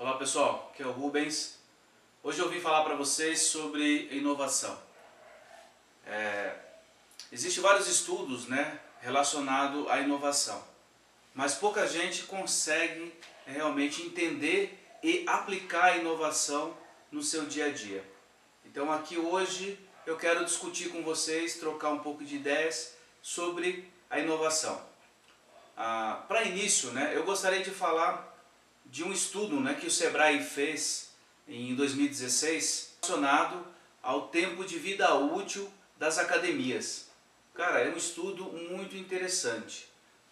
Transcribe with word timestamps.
Olá 0.00 0.14
pessoal, 0.14 0.70
aqui 0.72 0.82
é 0.82 0.86
o 0.86 0.92
Rubens. 0.92 1.58
Hoje 2.22 2.38
eu 2.40 2.48
vim 2.48 2.58
falar 2.58 2.84
para 2.84 2.94
vocês 2.94 3.42
sobre 3.42 4.08
inovação. 4.10 4.74
É, 6.06 6.56
Existem 7.30 7.62
vários 7.62 7.86
estudos 7.86 8.46
né, 8.46 8.80
relacionados 9.02 9.86
à 9.90 10.00
inovação, 10.00 10.64
mas 11.34 11.54
pouca 11.54 11.86
gente 11.86 12.22
consegue 12.22 13.12
realmente 13.44 14.00
entender 14.00 14.82
e 15.02 15.22
aplicar 15.28 15.84
a 15.84 15.96
inovação 15.98 16.74
no 17.12 17.22
seu 17.22 17.44
dia 17.44 17.66
a 17.66 17.70
dia. 17.70 18.02
Então 18.64 18.90
aqui 18.90 19.18
hoje 19.18 19.78
eu 20.06 20.16
quero 20.16 20.46
discutir 20.46 20.88
com 20.88 21.02
vocês, 21.02 21.56
trocar 21.56 21.90
um 21.90 21.98
pouco 21.98 22.24
de 22.24 22.36
ideias 22.36 22.96
sobre 23.20 23.86
a 24.08 24.18
inovação. 24.18 24.82
Ah, 25.76 26.24
Para 26.26 26.44
início, 26.44 26.90
né, 26.92 27.12
eu 27.14 27.24
gostaria 27.24 27.62
de 27.62 27.70
falar 27.70 28.29
de 28.90 29.04
um 29.04 29.12
estudo 29.12 29.60
né, 29.60 29.74
que 29.74 29.86
o 29.86 29.90
Sebrae 29.90 30.42
fez 30.42 31.10
em 31.46 31.74
2016 31.76 32.96
relacionado 33.00 33.64
ao 34.02 34.28
tempo 34.28 34.64
de 34.64 34.78
vida 34.78 35.14
útil 35.14 35.70
das 35.96 36.18
academias. 36.18 37.08
Cara, 37.54 37.80
é 37.80 37.90
um 37.90 37.96
estudo 37.96 38.44
muito 38.44 38.96
interessante. 38.96 39.86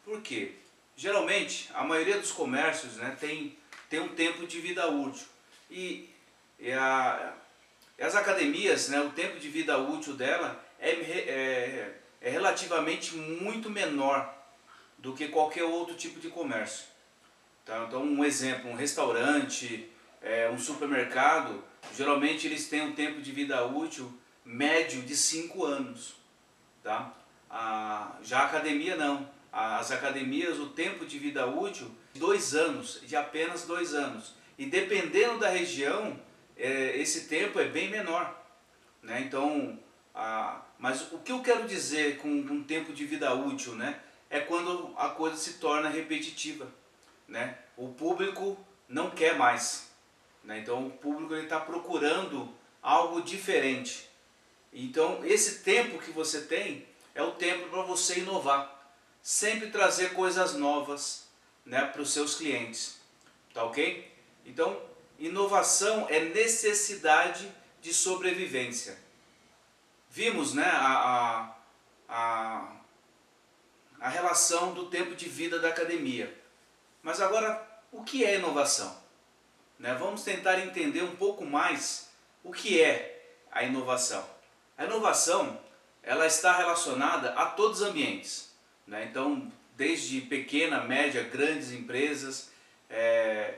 Por 0.04 0.20
quê? 0.22 0.52
Geralmente, 0.96 1.70
a 1.72 1.84
maioria 1.84 2.18
dos 2.18 2.32
comércios 2.32 2.96
né, 2.96 3.16
tem, 3.20 3.56
tem 3.88 4.00
um 4.00 4.08
tempo 4.08 4.46
de 4.46 4.60
vida 4.60 4.88
útil. 4.88 5.26
E, 5.70 6.08
e 6.58 6.72
a, 6.72 7.34
as 8.00 8.16
academias, 8.16 8.88
né, 8.88 9.00
o 9.00 9.10
tempo 9.10 9.38
de 9.38 9.48
vida 9.48 9.78
útil 9.78 10.14
dela 10.14 10.64
é, 10.80 10.90
é, 10.90 11.94
é 12.20 12.30
relativamente 12.30 13.14
muito 13.14 13.70
menor 13.70 14.34
do 14.96 15.14
que 15.14 15.28
qualquer 15.28 15.64
outro 15.64 15.94
tipo 15.94 16.18
de 16.18 16.28
comércio. 16.28 16.86
Tá? 17.68 17.84
Então, 17.86 18.02
um 18.02 18.24
exemplo, 18.24 18.70
um 18.70 18.74
restaurante, 18.74 19.90
é, 20.22 20.48
um 20.48 20.58
supermercado, 20.58 21.62
geralmente 21.94 22.46
eles 22.46 22.66
têm 22.66 22.80
um 22.80 22.94
tempo 22.94 23.20
de 23.20 23.30
vida 23.30 23.62
útil 23.66 24.10
médio 24.42 25.02
de 25.02 25.14
5 25.14 25.66
anos. 25.66 26.14
Tá? 26.82 27.12
A, 27.50 28.16
já 28.22 28.38
a 28.38 28.46
academia 28.46 28.96
não. 28.96 29.28
As 29.52 29.92
academias, 29.92 30.58
o 30.58 30.70
tempo 30.70 31.04
de 31.04 31.18
vida 31.18 31.46
útil, 31.46 31.90
dois 32.14 32.54
anos, 32.54 33.02
de 33.04 33.14
apenas 33.14 33.66
dois 33.66 33.92
anos. 33.92 34.34
E 34.56 34.64
dependendo 34.64 35.38
da 35.38 35.50
região, 35.50 36.18
é, 36.56 36.96
esse 36.96 37.28
tempo 37.28 37.60
é 37.60 37.66
bem 37.66 37.90
menor. 37.90 38.34
Né? 39.02 39.20
Então, 39.20 39.78
a, 40.14 40.62
mas 40.78 41.12
o 41.12 41.18
que 41.18 41.32
eu 41.32 41.42
quero 41.42 41.68
dizer 41.68 42.16
com 42.16 42.30
um 42.30 42.64
tempo 42.64 42.94
de 42.94 43.04
vida 43.04 43.34
útil 43.34 43.74
né? 43.74 44.00
é 44.30 44.40
quando 44.40 44.94
a 44.96 45.10
coisa 45.10 45.36
se 45.36 45.54
torna 45.54 45.90
repetitiva. 45.90 46.66
Né? 47.28 47.58
O 47.76 47.88
público 47.88 48.58
não 48.88 49.10
quer 49.10 49.36
mais. 49.36 49.90
Né? 50.42 50.58
Então, 50.60 50.86
o 50.86 50.90
público 50.90 51.34
está 51.34 51.60
procurando 51.60 52.52
algo 52.82 53.20
diferente. 53.20 54.08
Então, 54.72 55.24
esse 55.24 55.58
tempo 55.60 55.98
que 55.98 56.10
você 56.10 56.42
tem 56.42 56.86
é 57.14 57.22
o 57.22 57.32
tempo 57.32 57.68
para 57.68 57.82
você 57.82 58.20
inovar. 58.20 58.74
Sempre 59.22 59.70
trazer 59.70 60.14
coisas 60.14 60.54
novas 60.54 61.28
né, 61.66 61.84
para 61.84 62.00
os 62.00 62.12
seus 62.12 62.36
clientes. 62.36 62.98
Tá 63.52 63.64
ok? 63.64 64.10
Então, 64.46 64.80
inovação 65.18 66.06
é 66.08 66.20
necessidade 66.20 67.52
de 67.82 67.92
sobrevivência. 67.92 68.98
Vimos 70.10 70.54
né, 70.54 70.64
a, 70.64 70.86
a, 70.88 71.56
a, 72.08 72.76
a 74.00 74.08
relação 74.08 74.72
do 74.72 74.86
tempo 74.86 75.14
de 75.14 75.28
vida 75.28 75.58
da 75.58 75.68
academia. 75.68 76.37
Mas 77.08 77.22
agora, 77.22 77.66
o 77.90 78.04
que 78.04 78.22
é 78.22 78.34
inovação? 78.34 78.94
Né, 79.78 79.94
vamos 79.94 80.22
tentar 80.24 80.58
entender 80.58 81.02
um 81.02 81.16
pouco 81.16 81.42
mais 81.42 82.10
o 82.44 82.52
que 82.52 82.82
é 82.82 83.32
a 83.50 83.64
inovação. 83.64 84.22
A 84.76 84.84
inovação 84.84 85.58
ela 86.02 86.26
está 86.26 86.54
relacionada 86.58 87.30
a 87.32 87.46
todos 87.46 87.80
os 87.80 87.88
ambientes. 87.88 88.54
Né? 88.86 89.06
Então, 89.06 89.50
desde 89.74 90.20
pequena, 90.20 90.84
média, 90.84 91.22
grandes 91.22 91.72
empresas, 91.72 92.50
é, 92.90 93.54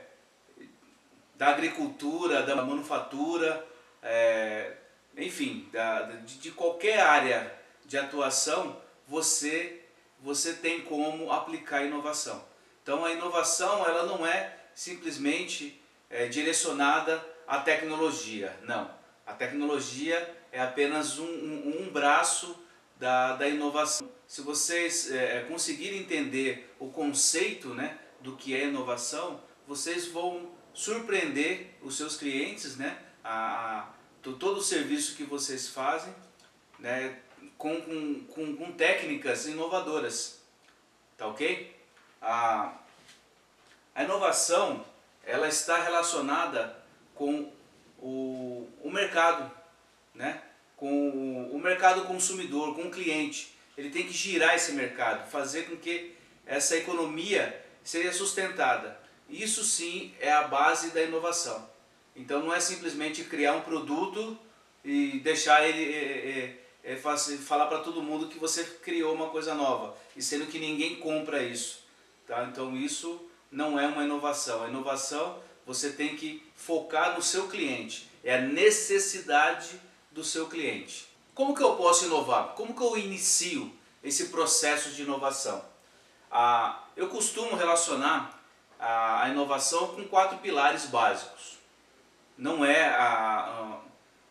da 1.35 1.49
agricultura, 1.49 2.43
da 2.43 2.55
manufatura, 2.55 3.67
é, 4.01 4.77
enfim, 5.17 5.67
da, 5.73 6.03
de, 6.03 6.37
de, 6.37 6.51
qualquer 6.51 7.01
área 7.01 7.53
de 7.85 7.97
atuação, 7.97 8.81
você, 9.05 9.83
você 10.21 10.53
tem 10.53 10.83
como 10.83 11.33
aplicar 11.33 11.83
inovação. 11.83 12.49
Então, 12.83 13.05
a 13.05 13.11
inovação 13.11 13.85
ela 13.85 14.05
não 14.05 14.25
é 14.25 14.57
simplesmente 14.73 15.81
é, 16.09 16.27
direcionada 16.27 17.23
à 17.47 17.59
tecnologia, 17.59 18.57
não. 18.63 18.89
A 19.25 19.33
tecnologia 19.33 20.35
é 20.51 20.59
apenas 20.59 21.19
um, 21.19 21.25
um, 21.25 21.83
um 21.83 21.89
braço 21.89 22.57
da, 22.97 23.35
da 23.35 23.47
inovação. 23.47 24.09
Se 24.27 24.41
vocês 24.41 25.11
é, 25.11 25.37
é, 25.37 25.41
conseguirem 25.41 25.99
entender 25.99 26.73
o 26.79 26.89
conceito 26.89 27.69
né, 27.69 27.97
do 28.19 28.35
que 28.35 28.55
é 28.55 28.65
inovação, 28.65 29.41
vocês 29.67 30.07
vão 30.07 30.51
surpreender 30.73 31.77
os 31.81 31.97
seus 31.97 32.15
clientes, 32.15 32.77
né, 32.77 32.97
a, 33.23 33.79
a 33.81 33.93
todo 34.21 34.57
o 34.57 34.61
serviço 34.61 35.15
que 35.15 35.23
vocês 35.23 35.67
fazem, 35.67 36.13
né, 36.79 37.19
com, 37.57 37.81
com, 37.81 38.25
com, 38.25 38.55
com 38.55 38.71
técnicas 38.71 39.45
inovadoras. 39.47 40.41
Tá 41.17 41.27
ok? 41.27 41.75
A, 42.21 42.73
a 43.95 44.03
inovação 44.03 44.85
ela 45.25 45.47
está 45.47 45.81
relacionada 45.81 46.77
com 47.15 47.51
o, 47.99 48.67
o 48.83 48.91
mercado 48.91 49.51
né? 50.13 50.41
com 50.77 51.49
o 51.51 51.59
mercado 51.59 52.05
consumidor, 52.05 52.75
com 52.75 52.83
o 52.83 52.91
cliente. 52.91 53.53
Ele 53.77 53.91
tem 53.91 54.05
que 54.05 54.13
girar 54.13 54.55
esse 54.55 54.71
mercado, 54.71 55.29
fazer 55.29 55.69
com 55.69 55.77
que 55.77 56.15
essa 56.45 56.75
economia 56.75 57.63
seja 57.83 58.11
sustentada. 58.11 58.99
Isso 59.29 59.63
sim 59.63 60.13
é 60.19 60.31
a 60.31 60.47
base 60.47 60.89
da 60.89 61.01
inovação. 61.01 61.69
Então 62.15 62.41
não 62.41 62.53
é 62.53 62.59
simplesmente 62.59 63.23
criar 63.23 63.53
um 63.53 63.61
produto 63.61 64.37
e 64.83 65.19
deixar 65.19 65.67
ele 65.67 65.93
é, 65.93 66.57
é, 66.83 66.93
é, 66.93 66.97
falar 66.97 67.67
para 67.67 67.79
todo 67.79 68.01
mundo 68.01 68.27
que 68.27 68.39
você 68.39 68.63
criou 68.63 69.13
uma 69.13 69.29
coisa 69.29 69.53
nova, 69.53 69.95
e 70.15 70.21
sendo 70.21 70.47
que 70.47 70.57
ninguém 70.57 70.95
compra 70.95 71.43
isso. 71.43 71.83
Tá? 72.31 72.45
Então 72.45 72.77
isso 72.77 73.29
não 73.51 73.77
é 73.77 73.85
uma 73.85 74.05
inovação. 74.05 74.63
A 74.63 74.69
inovação 74.69 75.37
você 75.65 75.91
tem 75.91 76.15
que 76.15 76.41
focar 76.55 77.13
no 77.13 77.21
seu 77.21 77.49
cliente. 77.49 78.09
É 78.23 78.35
a 78.35 78.41
necessidade 78.41 79.77
do 80.11 80.23
seu 80.23 80.47
cliente. 80.47 81.09
Como 81.35 81.53
que 81.53 81.61
eu 81.61 81.75
posso 81.75 82.05
inovar? 82.05 82.53
Como 82.55 82.73
que 82.73 82.81
eu 82.81 82.97
inicio 82.97 83.75
esse 84.01 84.29
processo 84.29 84.91
de 84.91 85.01
inovação? 85.01 85.61
Ah, 86.31 86.85
eu 86.95 87.09
costumo 87.09 87.57
relacionar 87.57 88.41
a, 88.79 89.23
a, 89.23 89.29
inovação 89.29 89.89
com 89.89 90.07
quatro 90.07 90.37
pilares 90.37 90.85
básicos. 90.85 91.57
Não 92.37 92.63
é, 92.63 92.85
a, 92.85 93.81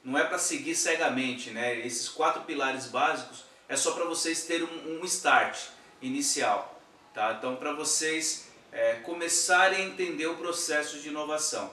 não 0.03 0.19
é 0.19 0.25
para 0.25 0.38
seguir 0.38 0.75
cegamente, 0.75 1.50
né? 1.50 1.78
Esses 1.81 2.09
quatro 2.09 2.44
pilares 2.44 2.87
básicos 2.87 3.44
é 3.69 3.77
só 3.77 3.93
para 3.93 4.06
vocês 4.06 4.47
terem 4.47 4.67
um, 4.67 5.03
um, 5.03 5.05
start 5.05 5.59
inicial, 6.00 6.79
tá? 7.15 7.34
Então 7.38 7.56
para 7.56 7.72
vocês 7.72 8.48
é, 8.72 8.94
começarem 8.97 9.78
a 9.78 9.87
entender 9.87 10.26
o 10.26 10.37
processo 10.37 10.98
de 11.00 11.09
inovação. 11.09 11.71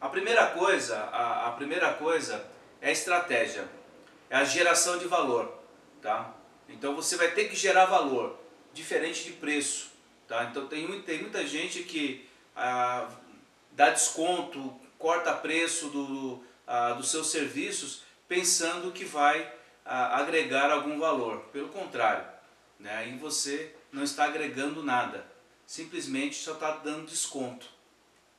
A 0.00 0.08
primeira 0.08 0.46
coisa, 0.48 0.96
a, 0.96 1.48
a 1.48 1.52
primeira 1.52 1.92
coisa 1.94 2.44
é 2.80 2.88
a 2.88 2.92
estratégia, 2.92 3.68
é 4.30 4.36
a 4.36 4.44
geração 4.44 4.98
de 4.98 5.06
valor, 5.06 5.60
tá? 6.00 6.34
Então 6.68 6.94
você 6.94 7.16
vai 7.16 7.32
ter 7.32 7.48
que 7.48 7.56
gerar 7.56 7.86
valor, 7.86 8.38
diferente 8.72 9.24
de 9.24 9.32
preço, 9.32 9.90
tá? 10.28 10.44
Então 10.44 10.68
tem, 10.68 11.02
tem 11.02 11.20
muita 11.20 11.44
gente 11.46 11.82
que 11.82 12.28
ah, 12.54 13.08
dá 13.72 13.90
desconto, 13.90 14.78
corta 14.98 15.32
preço 15.32 15.88
do, 15.88 16.44
ah, 16.66 16.92
dos 16.92 17.10
seus 17.10 17.30
serviços, 17.30 18.02
pensando 18.28 18.92
que 18.92 19.04
vai 19.04 19.52
ah, 19.84 20.20
agregar 20.20 20.70
algum 20.70 20.98
valor. 20.98 21.38
Pelo 21.52 21.68
contrário, 21.68 22.24
né? 22.78 22.94
aí 22.94 23.16
você 23.16 23.74
não 23.92 24.02
está 24.02 24.24
agregando 24.24 24.82
nada, 24.82 25.26
simplesmente 25.66 26.36
só 26.36 26.54
está 26.54 26.76
dando 26.76 27.06
desconto, 27.06 27.66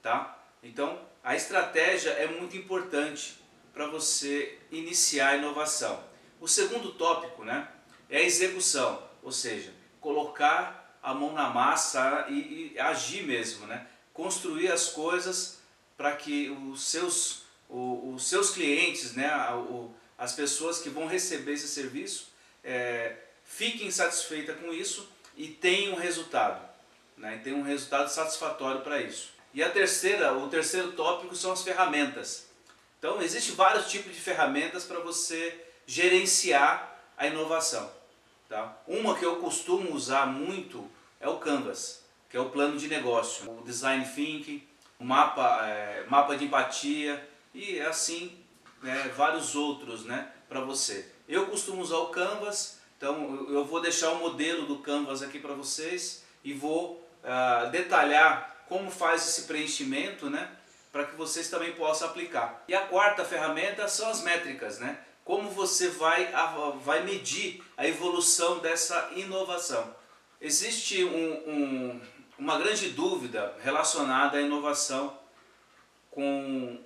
tá? 0.02 0.38
Então 0.64 1.00
a 1.24 1.36
estratégia 1.36 2.12
é 2.12 2.28
muito 2.28 2.56
importante 2.58 3.40
para 3.74 3.88
você 3.88 4.58
iniciar 4.72 5.30
a 5.30 5.36
inovação. 5.38 6.04
O 6.40 6.48
segundo 6.48 6.94
tópico 6.94 7.44
né, 7.44 7.68
é 8.10 8.18
a 8.18 8.24
execução, 8.24 9.04
ou 9.22 9.32
seja, 9.32 9.74
colocar 10.00 10.98
a 11.02 11.14
mão 11.14 11.34
na 11.34 11.50
massa 11.50 12.26
e, 12.30 12.74
e 12.74 12.80
agir 12.80 13.24
mesmo, 13.24 13.68
né? 13.68 13.88
construir 14.14 14.70
as 14.72 14.90
coisas 14.90 15.60
para 15.96 16.16
que 16.16 16.50
os 16.50 16.84
seus, 16.84 17.44
o, 17.70 18.14
os 18.14 18.28
seus 18.28 18.52
clientes, 18.52 19.14
né, 19.14 19.30
o, 19.54 19.94
as 20.18 20.34
pessoas 20.34 20.80
que 20.80 20.90
vão 20.90 21.08
receber 21.08 21.54
esse 21.54 21.68
serviço, 21.68 22.30
é, 22.64 23.16
fiquem 23.46 23.90
satisfeitas 23.90 24.60
com 24.60 24.74
isso 24.74 25.10
e 25.40 25.48
tenham 25.48 25.94
um 25.94 25.98
resultado, 25.98 26.62
né, 27.16 27.40
tenham 27.42 27.60
um 27.60 27.64
resultado 27.64 28.10
satisfatório 28.10 28.82
para 28.82 29.02
isso. 29.02 29.32
E 29.54 29.64
a 29.64 29.70
terceira, 29.70 30.38
o 30.38 30.50
terceiro 30.50 30.92
tópico 30.92 31.34
são 31.34 31.54
as 31.54 31.64
ferramentas. 31.64 32.48
Então, 33.00 33.22
existem 33.22 33.56
vários 33.56 33.90
tipos 33.90 34.14
de 34.14 34.20
ferramentas 34.20 34.84
para 34.84 35.00
você 35.00 35.66
gerenciar 35.88 37.00
a 37.18 37.26
inovação. 37.26 37.90
Tá? 38.50 38.78
Uma 38.86 39.18
que 39.18 39.26
eu 39.26 39.38
costumo 39.38 39.94
usar 39.94 40.26
muito 40.26 40.92
é 41.22 41.30
o 41.30 41.38
Canvas, 41.38 42.04
que 42.30 42.36
é 42.36 42.40
o 42.40 42.50
plano 42.50 42.78
de 42.78 42.90
negócio, 42.90 43.50
o 43.50 43.64
Design 43.64 44.06
Thinking, 44.06 44.62
o 45.00 45.06
mapa, 45.06 45.66
é, 45.66 46.06
mapa 46.10 46.36
de 46.36 46.46
empatia 46.46 47.28
e 47.54 47.80
assim 47.80 48.38
né, 48.84 49.10
vários 49.16 49.56
outros 49.56 50.04
né, 50.04 50.30
para 50.50 50.60
você. 50.60 51.10
Eu 51.30 51.48
costumo 51.48 51.82
usar 51.82 51.98
o 52.00 52.08
Canvas, 52.08 52.79
então 53.00 53.48
eu 53.50 53.64
vou 53.64 53.80
deixar 53.80 54.12
o 54.12 54.18
modelo 54.18 54.66
do 54.66 54.80
Canvas 54.80 55.22
aqui 55.22 55.40
para 55.40 55.54
vocês 55.54 56.22
e 56.44 56.52
vou 56.52 57.02
uh, 57.24 57.70
detalhar 57.72 58.66
como 58.68 58.92
faz 58.92 59.26
esse 59.26 59.44
preenchimento, 59.44 60.30
né? 60.30 60.52
Para 60.92 61.06
que 61.06 61.16
vocês 61.16 61.50
também 61.50 61.72
possam 61.72 62.10
aplicar. 62.10 62.62
E 62.68 62.76
a 62.76 62.82
quarta 62.82 63.24
ferramenta 63.24 63.88
são 63.88 64.10
as 64.10 64.22
métricas, 64.22 64.80
né? 64.80 65.00
Como 65.24 65.50
você 65.50 65.88
vai, 65.88 66.30
vai 66.82 67.04
medir 67.04 67.64
a 67.78 67.88
evolução 67.88 68.60
dessa 68.60 69.12
inovação. 69.16 69.96
Existe 70.42 71.02
um, 71.06 71.32
um, 71.50 72.02
uma 72.38 72.58
grande 72.58 72.90
dúvida 72.90 73.56
relacionada 73.64 74.40
à 74.40 74.42
inovação 74.42 75.18
com, 76.12 76.84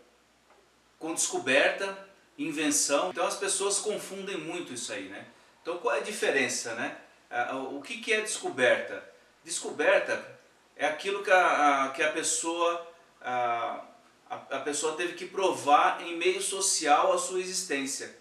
com 0.99 1.11
descoberta, 1.15 2.07
invenção. 2.37 3.09
Então 3.09 3.25
as 3.25 3.35
pessoas 3.35 3.79
confundem 3.79 4.37
muito 4.37 4.73
isso 4.73 4.93
aí, 4.93 5.09
né? 5.09 5.32
Então 5.63 5.77
qual 5.77 5.95
é 5.95 5.99
a 5.99 6.03
diferença, 6.03 6.75
né? 6.75 6.95
Ah, 7.31 7.55
o 7.55 7.81
que, 7.81 8.13
é 8.13 8.21
descoberta? 8.21 9.03
Descoberta 9.43 10.23
é 10.75 10.85
aquilo 10.85 11.23
que 11.23 11.31
a, 11.31 11.85
a 11.85 11.89
que 11.89 12.03
a 12.03 12.11
pessoa 12.11 12.87
a, 13.21 13.81
a, 14.29 14.59
pessoa 14.59 14.95
teve 14.95 15.13
que 15.13 15.25
provar 15.25 16.01
em 16.01 16.17
meio 16.17 16.41
social 16.41 17.13
a 17.13 17.17
sua 17.17 17.39
existência. 17.39 18.15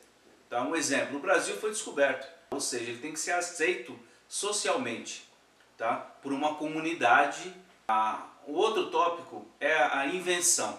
Tá? 0.48 0.62
Um 0.62 0.76
exemplo, 0.76 1.16
o 1.16 1.20
Brasil 1.20 1.56
foi 1.56 1.70
descoberto, 1.70 2.26
ou 2.50 2.60
seja, 2.60 2.90
ele 2.90 3.00
tem 3.00 3.12
que 3.12 3.20
ser 3.20 3.32
aceito 3.32 3.98
socialmente 4.28 5.28
tá? 5.76 5.96
por 6.22 6.32
uma 6.32 6.54
comunidade. 6.54 7.54
Ah, 7.88 8.28
o 8.46 8.52
outro 8.52 8.90
tópico 8.90 9.44
é 9.58 9.74
a 9.74 10.06
invenção. 10.06 10.78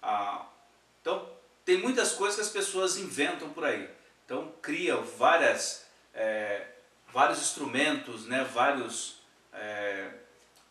Ah, 0.00 0.46
então, 1.00 1.28
tem 1.64 1.78
muitas 1.78 2.12
coisas 2.12 2.36
que 2.36 2.42
as 2.42 2.48
pessoas 2.48 2.96
inventam 2.96 3.50
por 3.50 3.64
aí. 3.64 3.88
Então, 4.30 4.54
criam 4.62 5.02
várias, 5.02 5.86
é, 6.14 6.64
vários 7.12 7.40
instrumentos, 7.40 8.26
né? 8.26 8.44
vários... 8.44 9.20
É, 9.52 10.20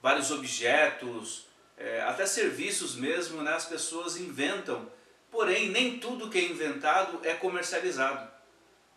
vários 0.02 0.32
objetos, 0.32 1.46
é, 1.78 2.02
até 2.04 2.26
serviços 2.26 2.96
mesmo, 2.96 3.42
né, 3.42 3.54
as 3.54 3.66
pessoas 3.66 4.16
inventam. 4.16 4.90
Porém, 5.30 5.70
nem 5.70 6.00
tudo 6.00 6.30
que 6.30 6.38
é 6.38 6.46
inventado 6.46 7.20
é 7.22 7.34
comercializado. 7.34 8.32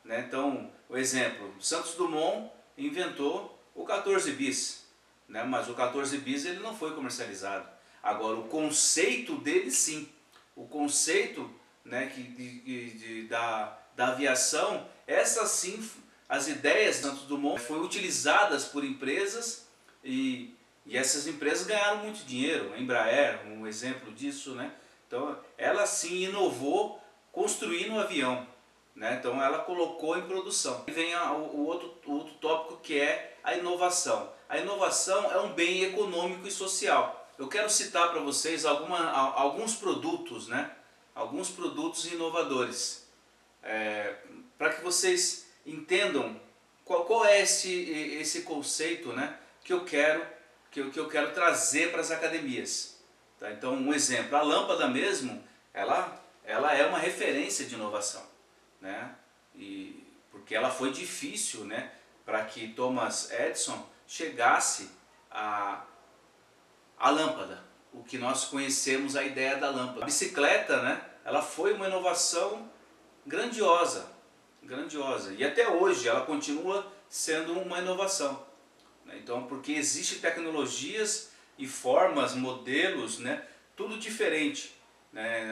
Né? 0.04 0.24
Então, 0.28 0.72
o 0.88 0.96
exemplo, 0.96 1.52
Santos 1.60 1.96
Dumont 1.96 2.48
inventou 2.78 3.60
o 3.74 3.84
14 3.84 4.30
bis, 4.30 4.86
né? 5.28 5.42
mas 5.42 5.68
o 5.68 5.74
14 5.74 6.16
bis 6.18 6.44
ele 6.44 6.60
não 6.60 6.76
foi 6.76 6.94
comercializado. 6.94 7.68
Agora, 8.00 8.36
o 8.36 8.48
conceito 8.48 9.34
dele 9.38 9.72
sim, 9.72 10.08
o 10.54 10.68
conceito 10.68 11.52
né, 11.84 12.06
que, 12.06 12.22
de, 12.22 12.90
de, 12.90 13.28
da, 13.28 13.81
da 13.96 14.08
aviação, 14.08 14.86
essas 15.06 15.50
sim, 15.50 15.88
as 16.28 16.48
ideias 16.48 16.96
de 16.96 17.02
Santos 17.02 17.22
Dumont 17.22 17.60
foram 17.60 17.82
utilizadas 17.82 18.64
por 18.64 18.84
empresas 18.84 19.66
e 20.02 20.54
e 20.84 20.96
essas 20.96 21.26
empresas 21.26 21.66
ganharam 21.66 21.98
muito 21.98 22.24
dinheiro, 22.24 22.72
a 22.74 22.78
Embraer, 22.78 23.46
um 23.46 23.66
exemplo 23.66 24.12
disso, 24.12 24.54
né? 24.54 24.72
Então, 25.06 25.38
ela 25.56 25.86
sim 25.86 26.24
inovou 26.24 27.00
construindo 27.30 27.92
o 27.92 27.96
um 27.96 28.00
avião, 28.00 28.46
né? 28.94 29.16
Então, 29.18 29.40
ela 29.42 29.60
colocou 29.60 30.18
em 30.18 30.26
produção. 30.26 30.82
E 30.86 30.90
vem 30.90 31.14
a, 31.14 31.32
o, 31.32 31.66
outro, 31.66 31.94
o 32.06 32.12
outro 32.12 32.34
tópico 32.34 32.80
que 32.80 32.98
é 32.98 33.36
a 33.44 33.54
inovação. 33.54 34.32
A 34.48 34.58
inovação 34.58 35.30
é 35.30 35.40
um 35.40 35.52
bem 35.52 35.84
econômico 35.84 36.48
e 36.48 36.50
social. 36.50 37.30
Eu 37.38 37.48
quero 37.48 37.70
citar 37.70 38.10
para 38.10 38.20
vocês 38.20 38.64
alguma, 38.64 39.10
alguns 39.10 39.74
produtos, 39.76 40.48
né? 40.48 40.70
Alguns 41.14 41.50
produtos 41.50 42.06
inovadores, 42.06 43.01
é, 43.62 44.14
para 44.58 44.72
que 44.72 44.82
vocês 44.82 45.46
entendam 45.64 46.40
qual, 46.84 47.04
qual 47.04 47.24
é 47.24 47.40
esse, 47.40 47.72
esse 48.20 48.42
conceito, 48.42 49.12
né? 49.12 49.38
Que 49.62 49.72
eu 49.72 49.84
quero 49.84 50.26
que 50.72 50.80
eu, 50.80 50.90
que 50.90 50.98
eu 50.98 51.08
quero 51.08 51.32
trazer 51.32 51.92
para 51.92 52.00
as 52.00 52.10
academias. 52.10 52.98
Tá? 53.38 53.52
Então, 53.52 53.74
um 53.74 53.92
exemplo, 53.92 54.36
a 54.36 54.42
lâmpada 54.42 54.88
mesmo, 54.88 55.44
ela, 55.72 56.20
ela 56.42 56.74
é 56.74 56.86
uma 56.86 56.98
referência 56.98 57.66
de 57.66 57.74
inovação. 57.74 58.26
Né? 58.80 59.14
E, 59.54 60.02
porque 60.30 60.54
ela 60.54 60.70
foi 60.70 60.90
difícil 60.90 61.64
né, 61.64 61.92
para 62.24 62.42
que 62.46 62.68
Thomas 62.68 63.30
Edison 63.30 63.86
chegasse 64.06 64.90
a, 65.30 65.84
a 66.98 67.10
lâmpada, 67.10 67.62
o 67.92 68.02
que 68.02 68.16
nós 68.16 68.46
conhecemos 68.46 69.14
a 69.14 69.22
ideia 69.22 69.56
da 69.56 69.68
lâmpada. 69.68 70.02
A 70.02 70.06
bicicleta, 70.06 70.80
né, 70.82 71.04
ela 71.22 71.42
foi 71.42 71.74
uma 71.74 71.86
inovação 71.86 72.71
grandiosa, 73.26 74.06
grandiosa. 74.62 75.32
E 75.34 75.44
até 75.44 75.69
hoje 75.69 76.08
ela 76.08 76.24
continua 76.24 76.90
sendo 77.08 77.52
uma 77.60 77.78
inovação. 77.78 78.44
Né? 79.04 79.19
Então, 79.22 79.46
porque 79.46 79.72
existem 79.72 80.19
tecnologias 80.19 81.30
e 81.58 81.66
formas, 81.66 82.34
modelos, 82.34 83.19
né? 83.19 83.44
tudo 83.76 83.98
diferente. 83.98 84.74
Né? 85.12 85.48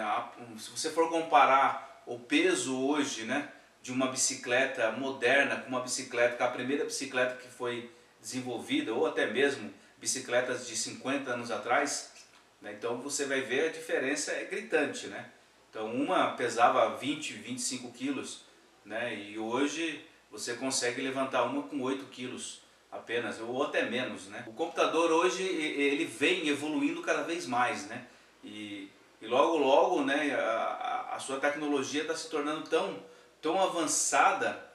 Se 0.58 0.70
você 0.70 0.90
for 0.90 1.08
comparar 1.08 2.02
o 2.06 2.18
peso 2.18 2.78
hoje 2.78 3.24
né? 3.24 3.50
de 3.82 3.92
uma 3.92 4.08
bicicleta 4.08 4.90
moderna 4.92 5.56
com 5.56 5.68
uma 5.68 5.80
bicicleta, 5.80 6.36
com 6.36 6.44
a 6.44 6.48
primeira 6.48 6.84
bicicleta 6.84 7.36
que 7.36 7.48
foi 7.48 7.90
desenvolvida, 8.20 8.92
ou 8.92 9.06
até 9.06 9.26
mesmo 9.26 9.72
bicicletas 9.98 10.66
de 10.66 10.76
50 10.76 11.30
anos 11.30 11.50
atrás, 11.50 12.12
né? 12.60 12.72
então 12.72 13.00
você 13.00 13.26
vai 13.26 13.42
ver 13.42 13.68
a 13.68 13.72
diferença 13.72 14.32
é 14.32 14.44
gritante. 14.44 15.06
Né? 15.06 15.30
Então 15.70 15.86
uma 15.94 16.32
pesava 16.32 16.96
20, 16.96 17.32
25 17.34 17.92
quilos 17.92 18.44
né? 18.84 19.14
e 19.14 19.38
hoje 19.38 20.04
você 20.30 20.54
consegue 20.54 21.00
levantar 21.00 21.44
uma 21.44 21.62
com 21.62 21.80
8 21.80 22.06
quilos 22.06 22.60
apenas, 22.90 23.40
ou 23.40 23.62
até 23.62 23.84
menos, 23.84 24.26
né? 24.26 24.44
O 24.46 24.52
computador 24.52 25.10
hoje, 25.12 25.42
ele 25.42 26.04
vem 26.04 26.48
evoluindo 26.48 27.02
cada 27.02 27.22
vez 27.22 27.46
mais, 27.46 27.86
né? 27.86 28.06
E, 28.42 28.88
e 29.20 29.26
logo, 29.26 29.58
logo, 29.58 30.04
né, 30.04 30.34
a, 30.34 31.10
a 31.12 31.18
sua 31.18 31.38
tecnologia 31.38 32.02
está 32.02 32.16
se 32.16 32.28
tornando 32.28 32.62
tão, 32.68 32.98
tão 33.40 33.60
avançada 33.60 34.70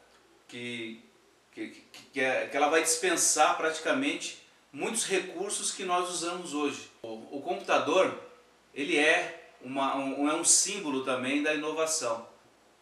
que, 0.47 1.03
que, 1.51 1.83
que, 2.13 2.21
é, 2.21 2.47
que 2.47 2.55
ela 2.55 2.69
vai 2.69 2.81
dispensar 2.81 3.57
praticamente 3.57 4.45
muitos 4.71 5.05
recursos 5.05 5.71
que 5.71 5.83
nós 5.83 6.09
usamos 6.09 6.53
hoje. 6.53 6.89
O, 7.01 7.37
o 7.37 7.41
computador, 7.41 8.17
ele 8.73 8.97
é, 8.97 9.44
uma, 9.65 9.95
um, 9.95 10.29
é 10.29 10.35
um 10.35 10.45
símbolo 10.45 11.03
também 11.03 11.41
da 11.41 11.53
inovação. 11.53 12.27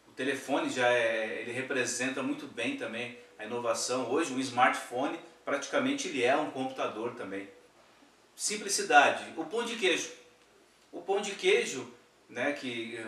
O 0.06 0.12
telefone 0.12 0.68
já 0.68 0.86
é, 0.92 1.40
ele 1.40 1.52
representa 1.52 2.22
muito 2.22 2.46
bem 2.46 2.76
também 2.76 3.18
a 3.38 3.44
inovação. 3.44 4.10
Hoje 4.10 4.34
um 4.34 4.38
smartphone 4.38 5.18
praticamente 5.44 6.08
ele 6.08 6.22
é 6.22 6.36
um 6.36 6.50
computador 6.50 7.14
também. 7.14 7.48
Simplicidade. 8.36 9.24
O 9.36 9.44
pão 9.46 9.64
de 9.64 9.76
queijo. 9.76 10.10
O 10.92 11.00
pão 11.00 11.22
de 11.22 11.32
queijo, 11.32 11.90
né, 12.28 12.52
que 12.52 12.98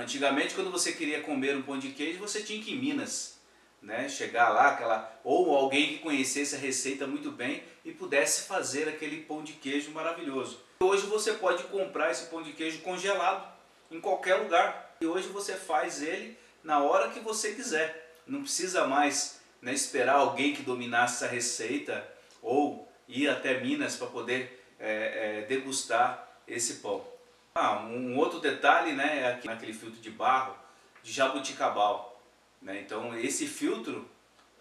antigamente 0.00 0.54
quando 0.54 0.70
você 0.70 0.92
queria 0.92 1.20
comer 1.20 1.56
um 1.56 1.62
pão 1.62 1.78
de 1.78 1.90
queijo, 1.90 2.18
você 2.18 2.42
tinha 2.42 2.62
que 2.62 2.72
ir 2.72 2.74
em 2.74 2.80
Minas, 2.80 3.38
né, 3.82 4.08
chegar 4.08 4.48
lá, 4.48 4.70
aquela, 4.70 5.20
ou 5.22 5.54
alguém 5.54 5.88
que 5.88 5.98
conhecesse 5.98 6.56
a 6.56 6.58
receita 6.58 7.06
muito 7.06 7.30
bem 7.30 7.62
e 7.84 7.92
pudesse 7.92 8.48
fazer 8.48 8.88
aquele 8.88 9.22
pão 9.22 9.44
de 9.44 9.52
queijo 9.52 9.90
maravilhoso. 9.92 10.65
Hoje 10.78 11.06
você 11.06 11.32
pode 11.32 11.64
comprar 11.64 12.10
esse 12.10 12.26
pão 12.26 12.42
de 12.42 12.52
queijo 12.52 12.80
congelado 12.80 13.50
em 13.90 14.00
qualquer 14.00 14.34
lugar. 14.36 14.94
E 15.00 15.06
hoje 15.06 15.28
você 15.28 15.54
faz 15.54 16.02
ele 16.02 16.38
na 16.62 16.80
hora 16.80 17.10
que 17.10 17.20
você 17.20 17.54
quiser. 17.54 18.14
Não 18.26 18.42
precisa 18.42 18.86
mais 18.86 19.40
né, 19.62 19.72
esperar 19.72 20.16
alguém 20.16 20.54
que 20.54 20.62
dominasse 20.62 21.24
essa 21.24 21.32
receita 21.32 22.06
ou 22.42 22.86
ir 23.08 23.28
até 23.28 23.58
Minas 23.60 23.96
para 23.96 24.08
poder 24.08 24.64
é, 24.78 25.40
é, 25.40 25.46
degustar 25.46 26.28
esse 26.46 26.74
pão. 26.74 27.06
Ah, 27.54 27.78
um 27.80 28.16
outro 28.18 28.38
detalhe 28.38 28.92
né, 28.92 29.22
é 29.22 29.32
aqui 29.32 29.46
naquele 29.46 29.72
filtro 29.72 29.98
de 29.98 30.10
barro 30.10 30.54
de 31.02 31.10
jabuticabal. 31.10 32.20
Né? 32.60 32.80
Então 32.80 33.18
esse 33.18 33.46
filtro 33.46 34.06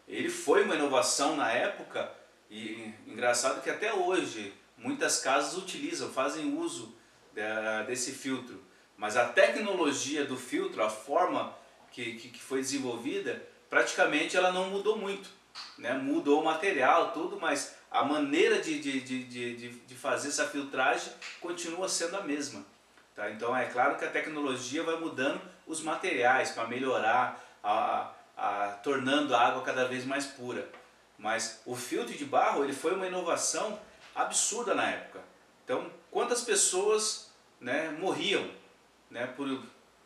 ele 0.07 0.29
foi 0.29 0.63
uma 0.63 0.75
inovação 0.75 1.35
na 1.35 1.51
época 1.51 2.09
e 2.49 2.93
engraçado 3.05 3.61
que 3.61 3.69
até 3.69 3.93
hoje 3.93 4.53
muitas 4.77 5.19
casas 5.19 5.57
utilizam, 5.57 6.09
fazem 6.09 6.57
uso 6.57 6.95
desse 7.87 8.11
filtro. 8.11 8.63
Mas 8.97 9.17
a 9.17 9.25
tecnologia 9.25 10.23
do 10.23 10.37
filtro, 10.37 10.83
a 10.83 10.89
forma 10.89 11.53
que, 11.91 12.15
que, 12.15 12.29
que 12.29 12.41
foi 12.41 12.61
desenvolvida, 12.61 13.41
praticamente 13.69 14.37
ela 14.37 14.51
não 14.51 14.69
mudou 14.69 14.97
muito. 14.97 15.29
né? 15.77 15.93
mudou 15.93 16.41
o 16.41 16.45
material, 16.45 17.11
tudo, 17.11 17.39
mas 17.39 17.75
a 17.91 18.03
maneira 18.03 18.61
de, 18.61 18.79
de, 18.79 19.01
de, 19.01 19.23
de, 19.23 19.69
de 19.69 19.95
fazer 19.95 20.29
essa 20.29 20.47
filtragem 20.47 21.11
continua 21.39 21.87
sendo 21.87 22.17
a 22.17 22.21
mesma. 22.21 22.65
Tá? 23.15 23.31
Então 23.31 23.55
é 23.55 23.65
claro 23.65 23.97
que 23.97 24.03
a 24.03 24.09
tecnologia 24.09 24.83
vai 24.83 24.97
mudando 24.99 25.41
os 25.65 25.81
materiais 25.81 26.51
para 26.51 26.67
melhorar, 26.67 27.41
a, 27.63 28.11
a, 28.35 28.67
tornando 28.83 29.33
a 29.33 29.39
água 29.39 29.63
cada 29.63 29.85
vez 29.85 30.05
mais 30.05 30.25
pura. 30.25 30.69
Mas 31.17 31.61
o 31.65 31.75
filtro 31.75 32.13
de 32.13 32.25
barro 32.25 32.63
ele 32.63 32.73
foi 32.73 32.93
uma 32.93 33.07
inovação 33.07 33.79
absurda 34.15 34.73
na 34.73 34.89
época. 34.89 35.19
Então, 35.63 35.91
quantas 36.09 36.41
pessoas 36.41 37.31
né, 37.59 37.89
morriam 37.91 38.49
né, 39.09 39.27
por, 39.27 39.47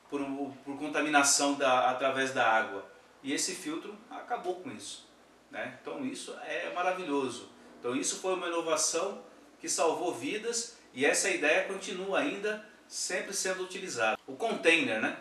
por, 0.10 0.22
por 0.66 0.78
contaminação 0.78 1.54
da, 1.54 1.92
através 1.92 2.34
da 2.34 2.46
água? 2.46 2.86
E 3.22 3.34
esse 3.34 3.54
filtro 3.54 3.96
acabou 4.10 4.56
com 4.62 4.72
isso. 4.72 5.08
Né? 5.51 5.78
Então, 5.82 6.06
isso 6.06 6.36
é 6.46 6.72
maravilhoso. 6.74 7.50
Então, 7.80 7.96
isso 7.96 8.20
foi 8.20 8.34
uma 8.34 8.48
inovação 8.48 9.24
que 9.60 9.70
salvou 9.70 10.13
vidas 10.13 10.78
e 10.94 11.06
essa 11.06 11.30
ideia 11.30 11.66
continua 11.66 12.20
ainda 12.20 12.66
sempre 12.88 13.34
sendo 13.34 13.63
utilizada. 13.63 14.18
O 14.25 14.36
container, 14.36 15.00
né? 15.01 15.18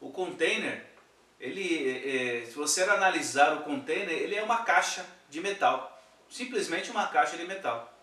O 0.00 0.10
container, 0.10 0.84
ele, 1.40 1.88
é, 1.88 2.42
é 2.42 2.44
se 2.44 2.52
você 2.52 2.82
analisar 2.82 3.54
o 3.54 3.62
container, 3.62 4.10
ele 4.10 4.34
é 4.34 4.42
uma 4.42 4.64
caixa 4.64 5.06
de 5.30 5.40
metal. 5.40 6.00
Simplesmente 6.28 6.90
uma 6.90 7.06
caixa 7.06 7.36
de 7.36 7.44
metal. 7.44 7.95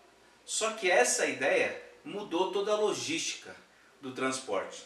Só 0.44 0.72
que 0.72 0.90
essa 0.90 1.26
ideia 1.26 1.82
mudou 2.04 2.52
toda 2.52 2.72
a 2.72 2.76
logística 2.76 3.54
do 4.00 4.12
transporte. 4.12 4.84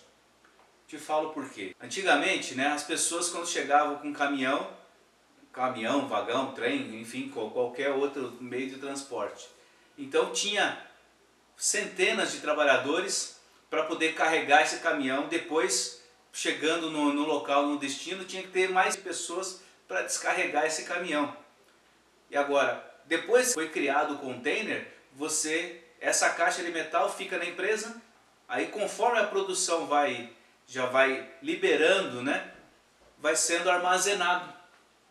Te 0.87 0.97
falo 0.97 1.31
por 1.31 1.51
quê. 1.51 1.75
Antigamente, 1.81 2.55
né, 2.55 2.69
as 2.69 2.83
pessoas 2.83 3.29
quando 3.29 3.47
chegavam 3.47 3.97
com 3.97 4.13
caminhão, 4.13 4.71
caminhão, 5.53 6.07
vagão, 6.09 6.53
trem, 6.53 7.01
enfim, 7.01 7.29
qualquer 7.29 7.91
outro 7.91 8.37
meio 8.41 8.71
de 8.71 8.77
transporte. 8.77 9.49
Então 9.99 10.33
tinha 10.33 10.81
centenas 11.57 12.33
de 12.33 12.41
trabalhadores 12.41 13.39
para 13.69 13.83
poder 13.83 14.15
carregar 14.15 14.63
esse 14.63 14.79
caminhão. 14.79 15.29
Depois, 15.29 16.03
chegando 16.33 16.91
no, 16.91 17.13
no 17.13 17.27
local, 17.27 17.67
no 17.67 17.79
destino, 17.79 18.25
tinha 18.25 18.43
que 18.43 18.49
ter 18.49 18.71
mais 18.71 18.95
pessoas 18.97 19.61
para 19.87 20.03
descarregar 20.03 20.65
esse 20.65 20.85
caminhão. 20.85 21.37
E 22.31 22.37
agora, 22.37 22.85
depois 23.07 23.55
foi 23.55 23.69
criado 23.69 24.15
o 24.15 24.19
container, 24.19 24.87
você 25.19 25.83
essa 26.01 26.31
caixa 26.31 26.63
de 26.63 26.71
metal 26.71 27.13
fica 27.13 27.37
na 27.37 27.45
empresa, 27.45 28.01
aí 28.47 28.69
conforme 28.69 29.19
a 29.19 29.27
produção 29.27 29.87
vai 29.87 30.33
já 30.67 30.87
vai 30.87 31.29
liberando, 31.43 32.23
né, 32.23 32.53
vai 33.19 33.35
sendo 33.35 33.71
armazenado, 33.71 34.53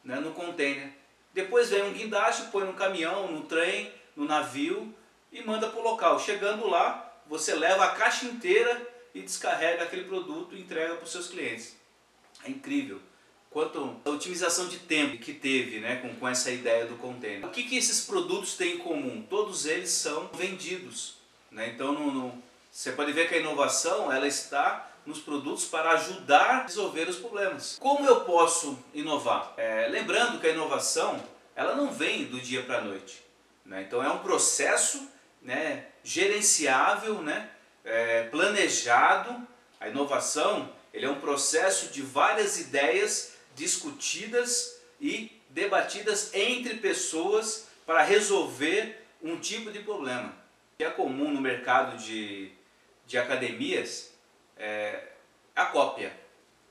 né, 0.03 0.15
no 0.15 0.31
container. 0.31 0.89
Depois 1.33 1.69
vem 1.69 1.83
um 1.83 1.93
guindaste, 1.93 2.51
põe 2.51 2.63
no 2.63 2.73
caminhão, 2.73 3.31
no 3.31 3.41
trem, 3.43 3.91
no 4.15 4.25
navio 4.25 4.95
e 5.31 5.41
manda 5.41 5.67
para 5.67 5.79
o 5.79 5.83
local. 5.83 6.19
Chegando 6.19 6.67
lá, 6.67 7.11
você 7.25 7.53
leva 7.55 7.85
a 7.85 7.95
caixa 7.95 8.25
inteira 8.25 8.87
e 9.13 9.21
descarrega 9.21 9.83
aquele 9.83 10.03
produto 10.03 10.55
e 10.55 10.61
entrega 10.61 10.95
para 10.95 11.03
os 11.03 11.11
seus 11.11 11.27
clientes. 11.27 11.75
É 12.43 12.49
incrível 12.49 13.01
quanto 13.49 13.95
a 14.05 14.09
otimização 14.09 14.67
de 14.67 14.79
tempo 14.79 15.17
que 15.17 15.33
teve 15.33 15.79
né, 15.79 15.97
com, 15.97 16.13
com 16.15 16.27
essa 16.27 16.51
ideia 16.51 16.85
do 16.85 16.95
container. 16.95 17.45
O 17.45 17.51
que, 17.51 17.63
que 17.63 17.77
esses 17.77 18.05
produtos 18.05 18.55
têm 18.55 18.75
em 18.75 18.77
comum? 18.79 19.25
Todos 19.29 19.65
eles 19.65 19.89
são 19.89 20.29
vendidos. 20.33 21.15
Né? 21.51 21.69
Então 21.69 21.91
no, 21.93 22.11
no, 22.11 22.43
você 22.71 22.91
pode 22.91 23.11
ver 23.13 23.27
que 23.27 23.35
a 23.35 23.39
inovação 23.39 24.11
ela 24.11 24.27
está 24.27 24.91
nos 25.05 25.19
produtos 25.19 25.65
para 25.65 25.91
ajudar 25.91 26.49
a 26.49 26.63
resolver 26.63 27.07
os 27.07 27.15
problemas. 27.15 27.77
Como 27.79 28.05
eu 28.05 28.21
posso 28.21 28.77
inovar? 28.93 29.53
É, 29.57 29.87
lembrando 29.87 30.39
que 30.39 30.47
a 30.47 30.51
inovação 30.51 31.23
ela 31.55 31.73
não 31.73 31.91
vem 31.91 32.25
do 32.25 32.39
dia 32.39 32.61
para 32.63 32.79
a 32.79 32.81
noite. 32.81 33.23
Né? 33.65 33.83
Então 33.83 34.03
é 34.03 34.09
um 34.09 34.19
processo 34.19 35.09
né, 35.41 35.85
gerenciável, 36.03 37.21
né, 37.21 37.49
é, 37.83 38.23
planejado. 38.23 39.47
A 39.79 39.87
inovação 39.87 40.69
ele 40.93 41.05
é 41.05 41.09
um 41.09 41.19
processo 41.19 41.87
de 41.87 42.01
várias 42.01 42.59
ideias 42.59 43.36
discutidas 43.57 44.79
e 45.01 45.31
debatidas 45.49 46.33
entre 46.33 46.75
pessoas 46.75 47.67
para 47.85 48.03
resolver 48.03 49.03
um 49.21 49.39
tipo 49.39 49.71
de 49.71 49.79
problema. 49.79 50.33
Que 50.77 50.83
é 50.85 50.89
comum 50.91 51.33
no 51.33 51.41
mercado 51.41 51.97
de, 51.97 52.51
de 53.05 53.17
academias 53.17 54.13
é 54.55 55.11
a 55.55 55.65
cópia, 55.65 56.15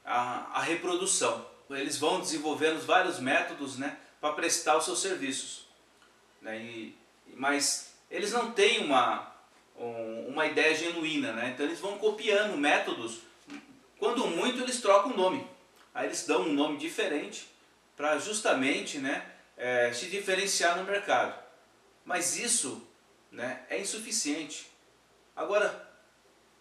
a, 0.04 0.58
a 0.58 0.62
reprodução. 0.62 1.44
Eles 1.70 1.98
vão 1.98 2.20
desenvolvendo 2.20 2.84
vários 2.86 3.18
métodos 3.18 3.76
né, 3.76 3.98
para 4.20 4.32
prestar 4.32 4.76
os 4.76 4.84
seus 4.84 5.00
serviços. 5.00 5.66
Né, 6.40 6.58
e, 6.58 6.98
mas 7.34 7.94
eles 8.08 8.32
não 8.32 8.52
têm 8.52 8.84
uma, 8.84 9.34
um, 9.76 10.28
uma 10.28 10.46
ideia 10.46 10.74
genuína, 10.74 11.32
né? 11.32 11.50
então 11.52 11.66
eles 11.66 11.80
vão 11.80 11.98
copiando 11.98 12.56
métodos. 12.56 13.20
Quando 13.98 14.26
muito, 14.28 14.62
eles 14.62 14.80
trocam 14.80 15.12
o 15.12 15.16
nome. 15.16 15.55
Aí 15.96 16.08
eles 16.08 16.26
dão 16.26 16.42
um 16.42 16.52
nome 16.52 16.76
diferente 16.76 17.50
para 17.96 18.18
justamente 18.18 18.98
né, 18.98 19.24
é, 19.56 19.90
se 19.94 20.10
diferenciar 20.10 20.76
no 20.76 20.84
mercado. 20.84 21.42
Mas 22.04 22.36
isso 22.36 22.86
né, 23.32 23.64
é 23.70 23.80
insuficiente. 23.80 24.70
Agora, 25.34 25.90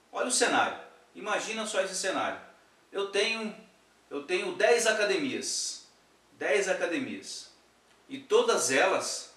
olha 0.10 0.27
o 0.27 0.32
cenário. 0.32 0.80
Imagina 1.13 1.65
só 1.65 1.82
esse 1.82 1.96
cenário. 1.96 2.39
Eu 2.94 3.08
tenho, 3.08 3.54
eu 4.10 4.24
tenho 4.24 4.56
10 4.56 4.88
academias. 4.88 5.86
10 6.38 6.70
academias. 6.70 7.51
E 8.08 8.18
todas 8.18 8.72
elas 8.72 9.36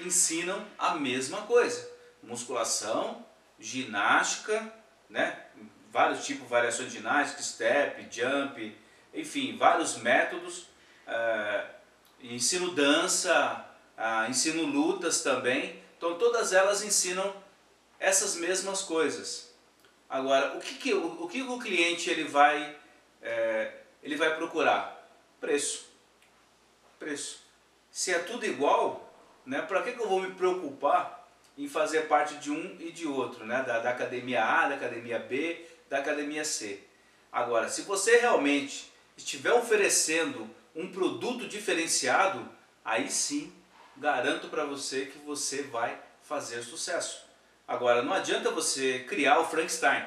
ensinam 0.00 0.66
a 0.78 0.94
mesma 0.94 1.42
coisa. 1.42 1.86
Musculação, 2.22 3.22
ginástica, 3.60 4.72
né? 5.10 5.44
vários 5.90 6.24
tipos 6.24 6.48
variações 6.48 6.90
de 6.90 6.96
ginástica, 6.96 7.42
step, 7.42 8.08
jump, 8.10 8.85
enfim, 9.16 9.56
vários 9.56 9.96
métodos, 9.96 10.68
uh, 11.06 11.66
ensino 12.20 12.74
dança, 12.74 13.66
uh, 13.96 14.30
ensino 14.30 14.64
lutas 14.64 15.22
também, 15.22 15.82
então 15.96 16.18
todas 16.18 16.52
elas 16.52 16.82
ensinam 16.82 17.34
essas 17.98 18.36
mesmas 18.36 18.82
coisas. 18.82 19.54
Agora, 20.08 20.56
o 20.56 20.60
que, 20.60 20.74
que, 20.74 20.94
o, 20.94 21.24
o, 21.24 21.28
que 21.28 21.42
o 21.42 21.58
cliente 21.58 22.08
ele 22.08 22.24
vai, 22.24 22.76
é, 23.20 23.72
ele 24.02 24.14
vai 24.14 24.36
procurar? 24.36 25.10
Preço. 25.40 25.88
Preço. 26.98 27.40
Se 27.90 28.12
é 28.12 28.18
tudo 28.20 28.46
igual, 28.46 29.12
né, 29.44 29.62
para 29.62 29.82
que, 29.82 29.92
que 29.92 30.00
eu 30.00 30.08
vou 30.08 30.20
me 30.20 30.32
preocupar 30.34 31.26
em 31.58 31.68
fazer 31.68 32.02
parte 32.02 32.36
de 32.36 32.50
um 32.50 32.76
e 32.78 32.92
de 32.92 33.06
outro, 33.06 33.44
né, 33.44 33.62
da, 33.66 33.80
da 33.80 33.90
academia 33.90 34.44
A, 34.44 34.68
da 34.68 34.76
academia 34.76 35.18
B, 35.18 35.66
da 35.88 35.98
academia 35.98 36.44
C? 36.44 36.84
Agora, 37.32 37.68
se 37.68 37.82
você 37.82 38.18
realmente 38.18 38.92
estiver 39.16 39.52
oferecendo 39.52 40.48
um 40.74 40.92
produto 40.92 41.48
diferenciado, 41.48 42.46
aí 42.84 43.10
sim 43.10 43.52
garanto 43.96 44.48
para 44.48 44.64
você 44.64 45.06
que 45.06 45.18
você 45.18 45.62
vai 45.62 45.98
fazer 46.22 46.62
sucesso. 46.62 47.24
Agora, 47.66 48.02
não 48.02 48.12
adianta 48.12 48.50
você 48.50 49.00
criar 49.08 49.40
o 49.40 49.46
Frankenstein, 49.46 50.04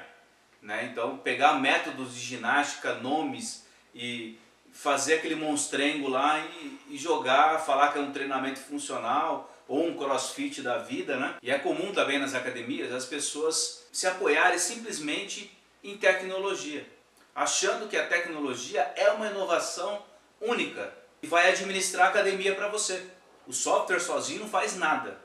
né? 0.62 0.90
então 0.92 1.18
pegar 1.18 1.54
métodos 1.54 2.14
de 2.14 2.20
ginástica, 2.20 2.94
nomes 2.96 3.66
e 3.96 4.38
fazer 4.72 5.16
aquele 5.16 5.36
monstrengo 5.36 6.08
lá 6.08 6.40
e, 6.40 6.80
e, 6.92 6.98
jogar, 6.98 7.66
falar 7.66 7.92
que 7.92 7.98
é 7.98 8.02
um 8.02 8.12
treinamento 8.12 8.60
funcional 8.60 9.52
ou 9.68 9.88
um 9.88 9.98
crossfit 9.98 10.62
da 10.62 10.78
vida, 10.78 11.18
né? 11.18 11.36
E 11.42 11.52
é 11.52 11.58
comum 11.60 11.92
também 11.92 12.18
nas 12.18 12.34
academias 12.34 12.92
as 12.92 13.06
pessoas 13.06 13.88
se 13.92 14.08
apoiarem 14.08 14.58
simplesmente 14.58 15.52
em 15.84 15.98
tecnologia 15.98 16.86
achando 17.34 17.88
que 17.88 17.98
a 17.98 18.08
tecnologia 18.08 18.82
é 18.96 19.12
uma 19.12 19.28
inovação 19.28 20.04
única 20.42 20.94
e 21.22 21.28
vai 21.28 21.50
administrar 21.50 22.08
a 22.08 22.10
academia 22.10 22.56
para 22.56 22.68
você. 22.68 23.06
O 23.48 23.54
software 23.54 24.00
sozinho 24.00 24.42
não 24.42 24.50
faz 24.50 24.76
nada, 24.76 25.20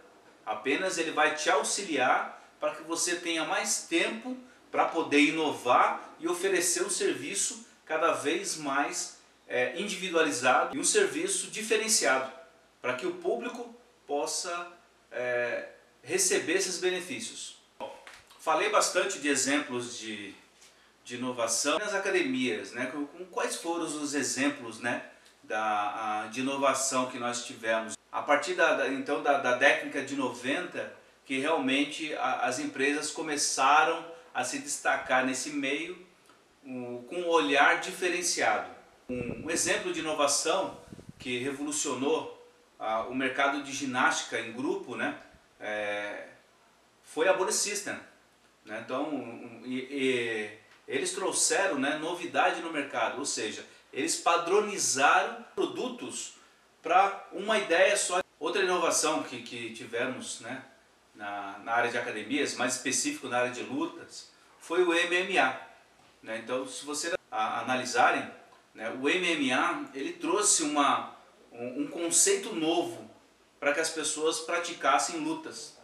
apenas 0.44 0.99
ele 0.99 1.11
vai 1.11 1.34
te 1.34 1.50
auxiliar 1.50 2.42
para 2.58 2.75
que 2.75 2.82
você 2.82 3.16
tenha 3.16 3.44
mais 3.44 3.82
tempo 3.82 4.37
para 4.70 4.87
poder 4.87 5.20
inovar 5.20 6.16
e 6.18 6.26
oferecer 6.26 6.82
um 6.84 6.90
serviço 6.90 7.66
cada 7.84 8.12
vez 8.12 8.56
mais 8.56 9.18
é, 9.46 9.78
individualizado 9.78 10.75
e 10.75 10.80
um 10.80 10.84
serviço 10.84 11.49
diferenciado 11.49 12.32
para 12.80 12.94
que 12.94 13.06
o 13.06 13.14
público 13.14 13.75
possa 14.06 14.73
é, 15.12 15.68
receber 16.02 16.54
esses 16.54 16.78
benefícios. 16.78 17.58
Falei 18.38 18.68
bastante 18.68 19.18
de 19.20 19.28
exemplos 19.28 19.99
de 19.99 20.34
de 21.04 21.16
inovação 21.16 21.78
nas 21.78 21.94
academias, 21.94 22.73
né? 22.73 22.87
Com, 22.87 23.06
quais 23.26 23.56
foram 23.56 23.84
os 23.84 24.14
exemplos, 24.14 24.80
né, 24.80 25.04
da, 25.42 26.26
de 26.28 26.40
inovação 26.40 27.11
que 27.11 27.18
nós 27.18 27.44
tivemos? 27.44 27.96
A 28.11 28.23
partir 28.23 28.54
da, 28.54 28.88
então 28.88 29.23
da, 29.23 29.38
da, 29.38 29.54
década 29.56 30.02
de 30.02 30.16
90, 30.16 30.92
que 31.26 31.38
realmente 31.38 32.14
a, 32.14 32.46
as 32.46 32.58
empresas 32.58 33.11
começaram 33.11 34.04
a 34.32 34.42
se 34.44 34.58
destacar 34.58 35.25
nesse 35.26 35.50
meio 35.50 36.04
um, 36.64 37.02
com 37.02 37.16
um 37.16 37.28
olhar 37.28 37.80
diferenciado. 37.80 38.70
Um, 39.08 39.44
um 39.44 39.50
exemplo 39.50 39.92
de 39.92 40.00
inovação 40.00 40.80
que 41.18 41.38
revolucionou 41.38 42.34
o 43.08 43.14
mercado 43.14 43.62
de 43.62 43.73
ginástica 43.73 44.38
em 44.38 44.52
grupo 44.52 44.96
né, 44.96 45.18
é, 45.61 46.28
foi 47.02 47.28
a 47.28 47.32
Body 47.32 47.52
System. 47.52 47.99
Né? 48.64 48.82
Então, 48.84 49.08
um, 49.08 49.62
e, 49.64 49.78
e, 49.90 50.50
eles 50.87 51.12
trouxeram 51.12 51.79
né, 51.79 51.99
novidade 51.99 52.61
no 52.61 52.73
mercado, 52.73 53.19
ou 53.19 53.25
seja, 53.25 53.64
eles 53.93 54.17
padronizaram 54.17 55.45
produtos 55.55 56.35
para 56.83 57.29
uma 57.33 57.59
ideia 57.59 57.97
só. 57.97 58.23
Outra 58.38 58.62
inovação 58.62 59.23
que, 59.23 59.43
que 59.43 59.73
tivemos 59.73 60.41
né, 60.41 60.62
na, 61.14 61.59
na 61.61 61.73
área 61.73 61.91
de 61.91 61.97
academias, 61.97 62.55
mais 62.57 62.75
específico 62.75 63.29
na 63.29 63.38
área 63.38 63.53
de 63.53 63.62
lutas, 63.62 64.31
foi 64.61 64.83
o 64.83 64.88
MMA. 64.88 65.61
Né? 66.23 66.38
Então, 66.38 66.67
se 66.67 66.85
vocês 66.85 67.14
analisarem, 67.31 68.29
né, 68.75 68.91
o 68.91 68.99
MMA 68.99 69.91
ele 69.95 70.12
trouxe 70.14 70.62
uma, 70.62 71.17
um, 71.53 71.83
um 71.83 71.87
conceito 71.87 72.53
novo 72.55 73.09
para 73.59 73.73
que 73.73 73.81
as 73.81 73.91
pessoas 73.91 74.41
praticassem 74.41 75.21
lutas. 75.21 75.79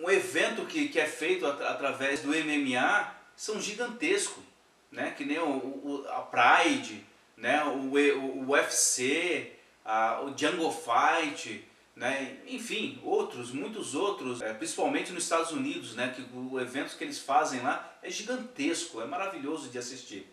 Um 0.00 0.08
evento 0.08 0.64
que, 0.64 0.88
que 0.88 0.98
é 0.98 1.06
feito 1.06 1.46
at 1.46 1.60
através 1.60 2.20
do 2.20 2.28
MMA 2.28 3.19
são 3.40 3.58
gigantescos, 3.58 4.44
né? 4.92 5.14
que 5.16 5.24
nem 5.24 5.38
o, 5.38 5.48
o 5.48 6.06
a 6.10 6.20
Pride, 6.20 7.02
né? 7.38 7.64
o, 7.64 7.88
o 7.88 8.50
UFC, 8.50 9.54
a, 9.82 10.20
o 10.20 10.36
Jungle 10.36 10.70
Fight, 10.70 11.66
né? 11.96 12.36
enfim, 12.46 13.00
outros, 13.02 13.50
muitos 13.50 13.94
outros, 13.94 14.42
é, 14.42 14.52
principalmente 14.52 15.10
nos 15.10 15.22
Estados 15.22 15.52
Unidos, 15.52 15.94
né? 15.94 16.12
que 16.14 16.22
o 16.36 16.60
evento 16.60 16.94
que 16.98 17.02
eles 17.02 17.18
fazem 17.18 17.62
lá 17.62 17.96
é 18.02 18.10
gigantesco, 18.10 19.00
é 19.00 19.06
maravilhoso 19.06 19.70
de 19.70 19.78
assistir. 19.78 20.30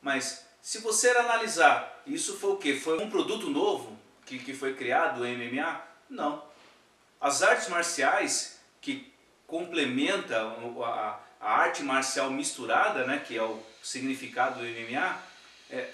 Mas 0.00 0.46
se 0.62 0.78
você 0.78 1.08
analisar, 1.10 2.04
isso 2.06 2.36
foi 2.36 2.52
o 2.52 2.56
que? 2.56 2.78
Foi 2.78 3.02
um 3.02 3.10
produto 3.10 3.50
novo 3.50 3.98
que, 4.24 4.38
que 4.38 4.54
foi 4.54 4.74
criado, 4.74 5.22
o 5.22 5.26
MMA? 5.26 5.82
Não. 6.08 6.40
As 7.20 7.42
artes 7.42 7.68
marciais 7.68 8.60
que 8.80 9.12
complementam 9.44 10.84
a, 10.84 11.18
a 11.44 11.58
arte 11.58 11.82
marcial 11.82 12.30
misturada, 12.30 13.06
né, 13.06 13.18
que 13.18 13.36
é 13.36 13.42
o 13.42 13.62
significado 13.82 14.60
do 14.60 14.64
MMA, 14.64 15.22
é, 15.68 15.90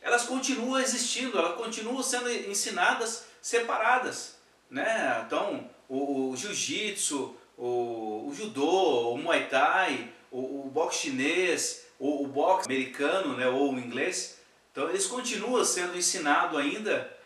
elas 0.00 0.24
continuam 0.24 0.80
existindo, 0.80 1.38
elas 1.38 1.56
continuam 1.56 2.02
sendo 2.02 2.28
ensinadas 2.28 3.26
separadas. 3.40 4.36
Né? 4.68 5.22
Então, 5.24 5.70
o, 5.88 6.30
o 6.30 6.36
jiu-jitsu, 6.36 7.36
o, 7.56 8.26
o, 8.28 8.34
judô, 8.34 9.12
o 9.12 9.18
muay 9.18 9.48
thai, 9.48 10.12
o, 10.32 10.66
o 10.66 10.70
boxe 10.70 11.02
chinês, 11.02 11.86
o, 11.96 12.24
o 12.24 12.26
boxe 12.26 12.66
americano 12.66 13.36
né, 13.36 13.46
ou 13.46 13.72
o 13.72 13.78
inglês, 13.78 14.38
então 14.72 14.88
eles 14.90 15.06
continuam 15.06 15.64
sendo 15.64 15.96
ensinados 15.96 16.58
ainda 16.58 17.16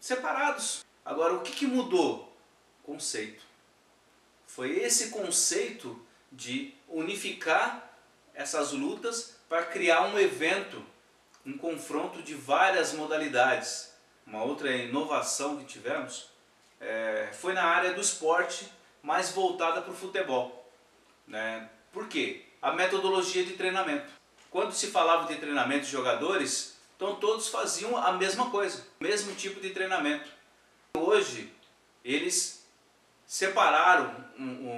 separados. 0.00 0.84
Agora, 1.04 1.34
o 1.34 1.40
que, 1.40 1.52
que 1.52 1.66
mudou? 1.66 2.32
Conceito. 2.84 3.42
Foi 4.46 4.78
esse 4.78 5.10
conceito 5.10 6.00
de 6.30 6.73
unificar 6.88 7.90
essas 8.34 8.72
lutas 8.72 9.36
para 9.48 9.64
criar 9.64 10.02
um 10.02 10.18
evento, 10.18 10.84
um 11.44 11.56
confronto 11.56 12.22
de 12.22 12.34
várias 12.34 12.92
modalidades. 12.92 13.92
Uma 14.26 14.42
outra 14.42 14.70
inovação 14.74 15.58
que 15.58 15.64
tivemos 15.64 16.30
é, 16.80 17.30
foi 17.32 17.52
na 17.52 17.64
área 17.64 17.92
do 17.92 18.00
esporte, 18.00 18.70
mais 19.02 19.30
voltada 19.32 19.82
para 19.82 19.92
o 19.92 19.96
futebol. 19.96 20.70
Né? 21.26 21.68
Por 21.92 22.08
quê? 22.08 22.44
A 22.60 22.72
metodologia 22.72 23.44
de 23.44 23.52
treinamento. 23.52 24.10
Quando 24.50 24.72
se 24.72 24.88
falava 24.88 25.26
de 25.32 25.38
treinamento 25.38 25.84
de 25.84 25.92
jogadores, 25.92 26.78
então 26.96 27.16
todos 27.16 27.48
faziam 27.48 27.96
a 27.96 28.12
mesma 28.12 28.50
coisa, 28.50 28.86
o 29.00 29.04
mesmo 29.04 29.34
tipo 29.34 29.60
de 29.60 29.70
treinamento. 29.70 30.28
Hoje, 30.96 31.52
eles 32.04 32.64
separaram 33.26 34.14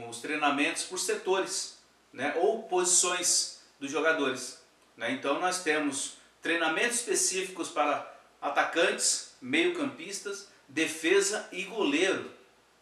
os 0.08 0.20
treinamentos 0.20 0.84
por 0.84 0.98
setores, 0.98 1.75
né? 2.16 2.35
ou 2.38 2.62
posições 2.62 3.60
dos 3.78 3.90
jogadores. 3.90 4.58
Né? 4.97 5.12
Então 5.12 5.38
nós 5.38 5.62
temos 5.62 6.17
treinamentos 6.40 6.97
específicos 6.97 7.69
para 7.69 8.10
atacantes, 8.40 9.36
meio-campistas, 9.40 10.49
defesa 10.67 11.47
e 11.52 11.62
goleiro. 11.64 12.30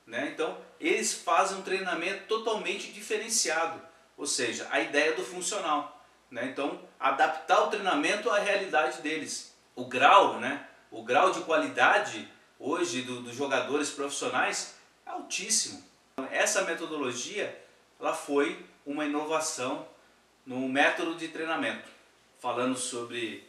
Né? 0.07 0.31
Então 0.33 0.57
eles 0.81 1.13
fazem 1.13 1.59
um 1.59 1.63
treinamento 1.63 2.27
totalmente 2.29 2.93
diferenciado, 2.93 3.83
ou 4.17 4.27
seja, 4.27 4.69
a 4.71 4.81
ideia 4.81 5.15
do 5.15 5.25
funcional. 5.25 6.07
Né? 6.31 6.47
Então 6.47 6.81
adaptar 6.99 7.65
o 7.65 7.71
treinamento 7.71 8.31
à 8.31 8.39
realidade 8.39 9.03
deles. 9.03 9.53
O 9.75 9.87
grau, 9.87 10.39
né? 10.39 10.65
o 10.93 11.03
grau 11.03 11.33
de 11.33 11.41
qualidade 11.41 12.29
hoje 12.57 13.03
do, 13.03 13.21
dos 13.21 13.35
jogadores 13.35 13.91
profissionais 13.91 14.77
é 15.05 15.11
altíssimo. 15.11 15.83
Essa 16.31 16.63
metodologia 16.63 17.64
ela 18.05 18.15
foi 18.15 18.63
uma 18.85 19.07
inovação 19.07 19.89
no 20.45 20.69
método 20.69 21.15
de 21.15 21.29
treinamento, 21.29 21.89
falando 22.39 22.77
sobre 22.77 23.49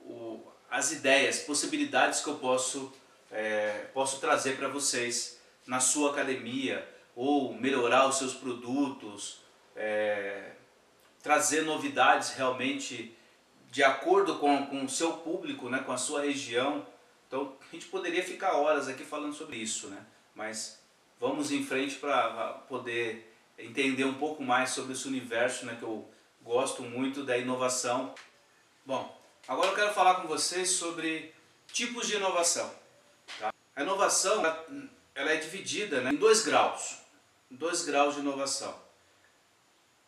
o, 0.00 0.44
as 0.68 0.90
ideias, 0.90 1.38
possibilidades 1.38 2.20
que 2.20 2.28
eu 2.28 2.34
posso 2.34 2.92
é, 3.30 3.86
posso 3.94 4.20
trazer 4.20 4.56
para 4.56 4.66
vocês 4.66 5.40
na 5.66 5.78
sua 5.78 6.10
academia 6.10 6.86
ou 7.14 7.54
melhorar 7.54 8.08
os 8.08 8.18
seus 8.18 8.34
produtos, 8.34 9.38
é, 9.76 10.50
trazer 11.22 11.62
novidades 11.62 12.30
realmente 12.30 13.16
de 13.70 13.84
acordo 13.84 14.38
com, 14.38 14.66
com 14.66 14.84
o 14.84 14.88
seu 14.88 15.12
público, 15.18 15.70
né, 15.70 15.78
com 15.78 15.92
a 15.92 15.96
sua 15.96 16.22
região. 16.22 16.84
Então 17.28 17.56
a 17.60 17.72
gente 17.72 17.86
poderia 17.86 18.22
ficar 18.22 18.56
horas 18.56 18.88
aqui 18.88 19.04
falando 19.04 19.32
sobre 19.32 19.58
isso, 19.58 19.86
né? 19.86 20.04
mas 20.34 20.82
vamos 21.20 21.52
em 21.52 21.64
frente 21.64 21.94
para 21.94 22.48
poder 22.68 23.31
entender 23.64 24.04
um 24.04 24.14
pouco 24.14 24.42
mais 24.42 24.70
sobre 24.70 24.92
esse 24.92 25.06
universo 25.06 25.64
né, 25.66 25.76
que 25.78 25.84
eu 25.84 26.08
gosto 26.42 26.82
muito 26.82 27.24
da 27.24 27.36
inovação. 27.38 28.14
Bom, 28.84 29.20
agora 29.46 29.68
eu 29.70 29.74
quero 29.74 29.94
falar 29.94 30.16
com 30.16 30.28
vocês 30.28 30.70
sobre 30.70 31.32
tipos 31.72 32.06
de 32.06 32.16
inovação. 32.16 32.70
A 33.74 33.82
inovação 33.82 34.42
ela 35.14 35.30
é 35.32 35.36
dividida 35.36 36.00
né, 36.00 36.10
em 36.10 36.16
dois 36.16 36.44
graus, 36.44 36.98
dois 37.50 37.82
graus 37.84 38.14
de 38.14 38.20
inovação. 38.20 38.74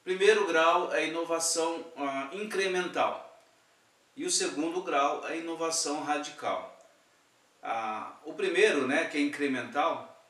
Primeiro 0.03 0.47
grau 0.47 0.93
é 0.93 0.99
a 0.99 1.03
inovação 1.03 1.85
ah, 1.97 2.29
incremental 2.33 3.41
e 4.17 4.25
o 4.25 4.31
segundo 4.31 4.83
grau 4.83 5.27
é 5.27 5.33
a 5.33 5.37
inovação 5.37 6.03
radical. 6.03 6.79
Ah, 7.63 8.17
o 8.25 8.35
primeiro, 8.35 8.87
né, 8.87 9.07
que 9.07 9.17
é 9.17 9.21
incremental, 9.21 10.23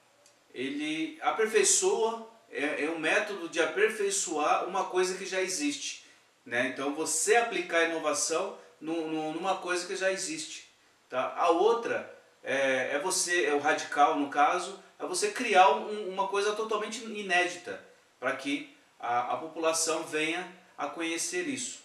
ele 0.54 1.18
aperfeiçoa, 1.20 2.30
é, 2.54 2.84
é 2.84 2.90
um 2.90 2.98
método 2.98 3.48
de 3.48 3.60
aperfeiçoar 3.60 4.66
uma 4.66 4.84
coisa 4.84 5.18
que 5.18 5.26
já 5.26 5.42
existe. 5.42 6.04
Né? 6.46 6.68
Então 6.68 6.94
você 6.94 7.36
aplicar 7.36 7.84
inovação 7.84 8.56
no, 8.80 9.08
no, 9.08 9.32
numa 9.32 9.56
coisa 9.56 9.86
que 9.86 9.96
já 9.96 10.12
existe. 10.12 10.68
Tá? 11.10 11.34
A 11.36 11.50
outra 11.50 12.14
é, 12.42 12.94
é 12.94 12.98
você, 12.98 13.46
é 13.46 13.54
o 13.54 13.58
radical 13.58 14.16
no 14.16 14.28
caso, 14.28 14.78
é 14.98 15.04
você 15.04 15.32
criar 15.32 15.70
um, 15.70 16.08
uma 16.10 16.28
coisa 16.28 16.52
totalmente 16.52 17.04
inédita 17.04 17.82
para 18.20 18.36
que 18.36 18.74
a, 19.00 19.32
a, 19.32 19.36
população 19.36 20.04
venha 20.04 20.46
a 20.78 20.86
conhecer 20.86 21.48
isso. 21.48 21.82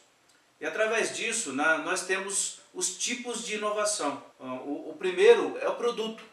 E 0.60 0.66
através 0.66 1.16
disso 1.16 1.54
né, 1.54 1.82
nós 1.84 2.06
temos 2.06 2.60
os 2.74 2.96
tipos 2.98 3.44
de 3.44 3.56
inovação. 3.56 4.24
O, 4.40 4.92
o 4.92 4.96
primeiro 5.00 5.58
é 5.60 5.68
o 5.68 5.76
produto. 5.76 6.24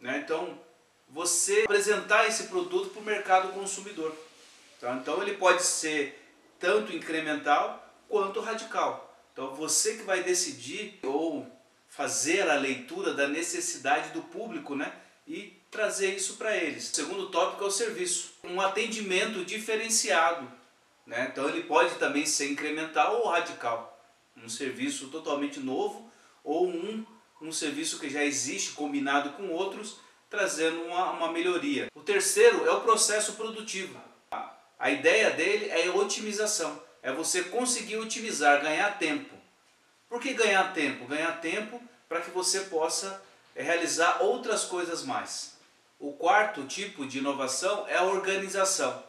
Né? 0.00 0.18
Então 0.24 0.58
você 1.08 1.62
apresentar 1.62 2.26
esse 2.26 2.44
produto 2.44 2.90
para 2.90 3.00
o 3.00 3.04
mercado 3.04 3.52
consumidor. 3.52 4.14
Tá? 4.80 4.94
Então 4.94 5.22
ele 5.22 5.34
pode 5.34 5.62
ser 5.62 6.22
tanto 6.58 6.94
incremental 6.94 7.82
quanto 8.08 8.40
radical. 8.40 9.16
Então 9.32 9.54
você 9.54 9.96
que 9.96 10.02
vai 10.02 10.22
decidir 10.22 10.98
ou 11.02 11.46
fazer 11.88 12.48
a 12.48 12.54
leitura 12.54 13.14
da 13.14 13.28
necessidade 13.28 14.10
do 14.10 14.22
público 14.22 14.74
né? 14.74 14.92
e 15.26 15.56
trazer 15.70 16.14
isso 16.14 16.36
para 16.36 16.56
eles. 16.56 16.90
O 16.90 16.94
segundo 16.94 17.28
tópico 17.28 17.64
é 17.64 17.66
o 17.66 17.70
serviço, 17.70 18.32
um 18.44 18.60
atendimento 18.60 19.44
diferenciado. 19.44 20.50
Né? 21.06 21.28
Então 21.30 21.48
ele 21.48 21.62
pode 21.62 21.94
também 21.96 22.26
ser 22.26 22.50
incremental 22.50 23.20
ou 23.20 23.28
radical, 23.28 23.98
um 24.36 24.48
serviço 24.48 25.08
totalmente 25.08 25.60
novo 25.60 26.10
ou 26.42 26.68
um, 26.68 27.04
um 27.40 27.52
serviço 27.52 27.98
que 27.98 28.10
já 28.10 28.24
existe 28.24 28.72
combinado 28.72 29.30
com 29.30 29.48
outros, 29.50 29.98
trazendo 30.28 30.82
uma, 30.82 31.10
uma 31.10 31.32
melhoria. 31.32 31.90
O 31.94 32.00
terceiro 32.00 32.66
é 32.66 32.70
o 32.70 32.80
processo 32.80 33.34
produtivo. 33.34 33.98
A, 34.78 34.90
ideia 34.90 35.30
dele 35.30 35.70
é 35.70 35.88
otimização, 35.90 36.82
é 37.02 37.12
você 37.12 37.44
conseguir 37.44 37.96
otimizar, 37.96 38.60
ganhar 38.60 38.98
tempo. 38.98 39.34
Por 40.08 40.20
que 40.20 40.34
ganhar 40.34 40.72
tempo? 40.74 41.06
Ganhar 41.06 41.40
tempo 41.40 41.80
para 42.08 42.20
que 42.20 42.30
você 42.30 42.60
possa 42.60 43.22
realizar 43.54 44.22
outras 44.22 44.64
coisas 44.64 45.02
mais. 45.02 45.56
O 45.98 46.12
quarto 46.12 46.64
tipo 46.64 47.06
de 47.06 47.18
inovação 47.18 47.86
é 47.88 47.96
a 47.96 48.04
organização. 48.04 49.02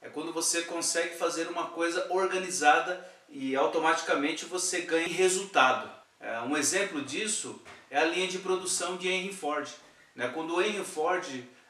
É 0.00 0.08
quando 0.08 0.32
você 0.32 0.62
consegue 0.62 1.16
fazer 1.16 1.48
uma 1.48 1.66
coisa 1.66 2.06
organizada 2.10 3.08
e 3.28 3.54
automaticamente 3.54 4.44
você 4.44 4.80
ganha 4.80 5.08
resultado. 5.08 5.90
É, 6.20 6.40
um 6.40 6.56
exemplo 6.56 7.02
disso 7.02 7.60
é 7.90 7.98
a 7.98 8.04
linha 8.04 8.26
de 8.26 8.38
produção 8.38 8.96
de 8.96 9.08
Henry 9.08 9.32
Ford. 9.32 9.68
Né? 10.18 10.28
Quando 10.34 10.56
o 10.56 10.60
Henry 10.60 10.84
Ford 10.84 11.24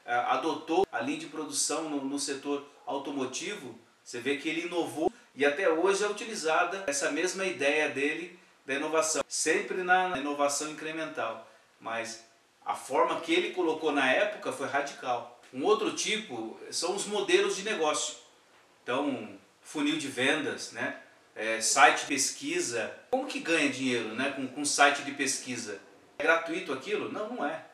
é, 0.06 0.14
adotou 0.14 0.86
a 0.90 1.02
linha 1.02 1.18
de 1.18 1.26
produção 1.26 1.90
no, 1.90 2.02
no 2.02 2.18
setor 2.18 2.66
automotivo, 2.86 3.78
você 4.02 4.20
vê 4.20 4.38
que 4.38 4.48
ele 4.48 4.62
inovou 4.62 5.12
e 5.34 5.44
até 5.44 5.68
hoje 5.68 6.02
é 6.02 6.08
utilizada 6.08 6.84
essa 6.86 7.12
mesma 7.12 7.44
ideia 7.44 7.90
dele 7.90 8.38
da 8.64 8.72
inovação, 8.72 9.22
sempre 9.28 9.82
na 9.82 10.16
inovação 10.16 10.70
incremental, 10.70 11.46
mas 11.78 12.24
a 12.64 12.74
forma 12.74 13.20
que 13.20 13.34
ele 13.34 13.50
colocou 13.50 13.92
na 13.92 14.10
época 14.10 14.50
foi 14.50 14.66
radical. 14.66 15.42
Um 15.52 15.64
outro 15.64 15.94
tipo 15.94 16.58
são 16.70 16.96
os 16.96 17.04
modelos 17.04 17.54
de 17.54 17.64
negócio. 17.64 18.16
Então, 18.82 19.38
funil 19.60 19.98
de 19.98 20.08
vendas, 20.08 20.72
né? 20.72 20.98
É, 21.36 21.60
site 21.60 22.00
de 22.00 22.06
pesquisa. 22.06 22.94
Como 23.10 23.26
que 23.26 23.40
ganha 23.40 23.68
dinheiro 23.68 24.14
né? 24.14 24.32
com, 24.34 24.48
com 24.48 24.64
site 24.64 25.02
de 25.02 25.12
pesquisa? 25.12 25.80
É 26.18 26.22
gratuito 26.22 26.72
aquilo? 26.72 27.12
Não, 27.12 27.34
não 27.34 27.46
é. 27.46 27.67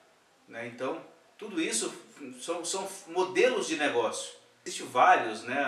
Né? 0.49 0.67
Então, 0.69 1.01
tudo 1.39 1.61
isso 1.61 1.93
são, 2.41 2.65
são 2.65 2.89
modelos 3.09 3.67
de 3.67 3.77
negócio. 3.77 4.35
Existem 4.65 4.87
vários, 4.87 5.43
né? 5.43 5.65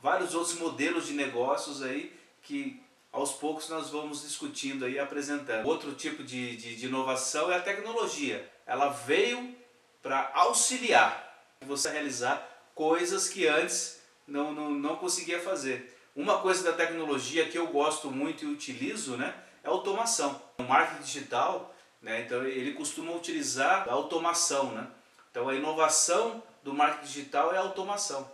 vários 0.00 0.34
outros 0.34 0.58
modelos 0.58 1.06
de 1.06 1.12
negócios 1.12 1.82
aí 1.82 2.16
que 2.42 2.82
aos 3.12 3.32
poucos 3.32 3.68
nós 3.68 3.90
vamos 3.90 4.22
discutindo 4.22 4.84
aí, 4.84 4.98
apresentando. 4.98 5.66
Outro 5.66 5.92
tipo 5.94 6.22
de, 6.22 6.56
de, 6.56 6.76
de 6.76 6.86
inovação 6.86 7.50
é 7.50 7.56
a 7.56 7.60
tecnologia. 7.60 8.48
Ela 8.66 8.88
veio 8.88 9.56
para 10.02 10.30
auxiliar 10.34 11.26
você 11.66 11.88
a 11.88 11.92
realizar 11.92 12.46
coisas 12.74 13.28
que 13.28 13.46
antes 13.46 14.00
não, 14.26 14.52
não, 14.52 14.70
não 14.70 14.96
conseguia 14.96 15.40
fazer. 15.40 15.96
Uma 16.14 16.38
coisa 16.38 16.62
da 16.62 16.72
tecnologia 16.72 17.48
que 17.48 17.58
eu 17.58 17.68
gosto 17.68 18.10
muito 18.10 18.44
e 18.44 18.48
utilizo 18.48 19.16
né, 19.16 19.34
é 19.62 19.68
automação. 19.68 20.40
O 20.58 20.62
marketing 20.62 21.02
digital, 21.02 21.74
né, 22.00 22.22
então 22.22 22.44
ele 22.44 22.72
costuma 22.72 23.12
utilizar 23.12 23.88
a 23.88 23.92
automação. 23.92 24.72
Né? 24.72 24.86
Então 25.30 25.48
a 25.48 25.54
inovação 25.54 26.42
do 26.62 26.72
marketing 26.74 27.06
digital 27.06 27.52
é 27.52 27.58
a 27.58 27.60
automação. 27.60 28.30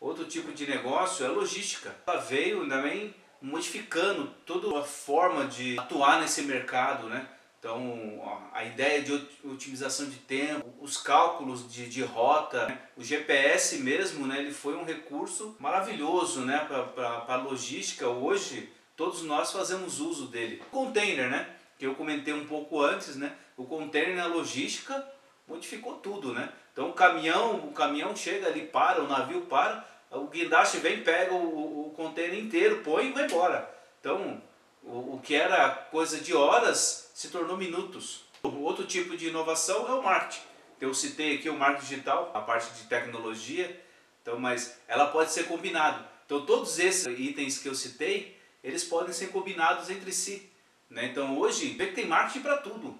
Outro 0.00 0.24
tipo 0.24 0.52
de 0.52 0.66
negócio 0.66 1.24
é 1.24 1.28
logística. 1.28 1.94
Ela 2.06 2.18
veio 2.18 2.68
também 2.68 3.14
modificando 3.40 4.32
toda 4.44 4.78
a 4.78 4.82
forma 4.82 5.46
de 5.46 5.78
atuar 5.78 6.20
nesse 6.20 6.42
mercado, 6.42 7.08
né? 7.08 7.28
Então, 7.62 8.50
a 8.52 8.64
ideia 8.64 9.00
de 9.02 9.12
otimização 9.44 10.10
de 10.10 10.16
tempo, 10.16 10.66
os 10.80 10.96
cálculos 10.96 11.72
de, 11.72 11.88
de 11.88 12.02
rota, 12.02 12.66
né? 12.66 12.78
o 12.96 13.04
GPS 13.04 13.78
mesmo, 13.78 14.26
né? 14.26 14.40
ele 14.40 14.52
foi 14.52 14.74
um 14.74 14.84
recurso 14.84 15.54
maravilhoso 15.60 16.40
né? 16.40 16.58
para 16.68 17.24
a 17.28 17.36
logística. 17.36 18.08
Hoje, 18.08 18.68
todos 18.96 19.22
nós 19.22 19.52
fazemos 19.52 20.00
uso 20.00 20.26
dele. 20.26 20.60
Container, 20.72 21.30
né? 21.30 21.54
Que 21.82 21.86
eu 21.88 21.96
comentei 21.96 22.32
um 22.32 22.46
pouco 22.46 22.80
antes, 22.80 23.16
né? 23.16 23.34
o 23.56 23.64
container 23.64 24.14
na 24.14 24.26
logística 24.26 25.04
modificou 25.48 25.94
tudo. 25.94 26.32
Né? 26.32 26.48
Então, 26.72 26.90
o 26.90 26.92
caminhão, 26.92 27.56
o 27.56 27.72
caminhão 27.72 28.14
chega 28.14 28.46
ali, 28.46 28.68
para, 28.68 29.02
o 29.02 29.08
navio 29.08 29.40
para, 29.46 29.84
o 30.12 30.28
guindaste 30.28 30.76
vem, 30.76 31.02
pega 31.02 31.34
o, 31.34 31.88
o 31.88 31.90
container 31.90 32.38
inteiro, 32.38 32.82
põe 32.84 33.08
e 33.08 33.12
vai 33.12 33.24
embora. 33.24 33.68
Então, 33.98 34.40
o, 34.84 35.16
o 35.16 35.20
que 35.20 35.34
era 35.34 35.70
coisa 35.70 36.20
de 36.20 36.32
horas 36.32 37.10
se 37.16 37.30
tornou 37.30 37.56
minutos. 37.56 38.26
Outro 38.44 38.86
tipo 38.86 39.16
de 39.16 39.26
inovação 39.26 39.88
é 39.88 39.94
o 39.94 40.04
marketing. 40.04 40.42
Então, 40.76 40.88
eu 40.88 40.94
citei 40.94 41.34
aqui 41.34 41.50
o 41.50 41.58
marketing 41.58 41.88
digital, 41.88 42.30
a 42.32 42.42
parte 42.42 42.72
de 42.74 42.86
tecnologia, 42.86 43.84
então, 44.22 44.38
mas 44.38 44.78
ela 44.86 45.06
pode 45.06 45.32
ser 45.32 45.48
combinado. 45.48 46.06
Então, 46.26 46.46
todos 46.46 46.78
esses 46.78 47.06
itens 47.18 47.58
que 47.58 47.68
eu 47.68 47.74
citei, 47.74 48.40
eles 48.62 48.84
podem 48.84 49.12
ser 49.12 49.32
combinados 49.32 49.90
entre 49.90 50.12
si. 50.12 50.51
Né? 50.92 51.06
Então, 51.06 51.38
hoje, 51.38 51.70
vê 51.70 51.86
que 51.86 51.94
tem 51.94 52.06
marketing 52.06 52.40
para 52.40 52.58
tudo. 52.58 52.98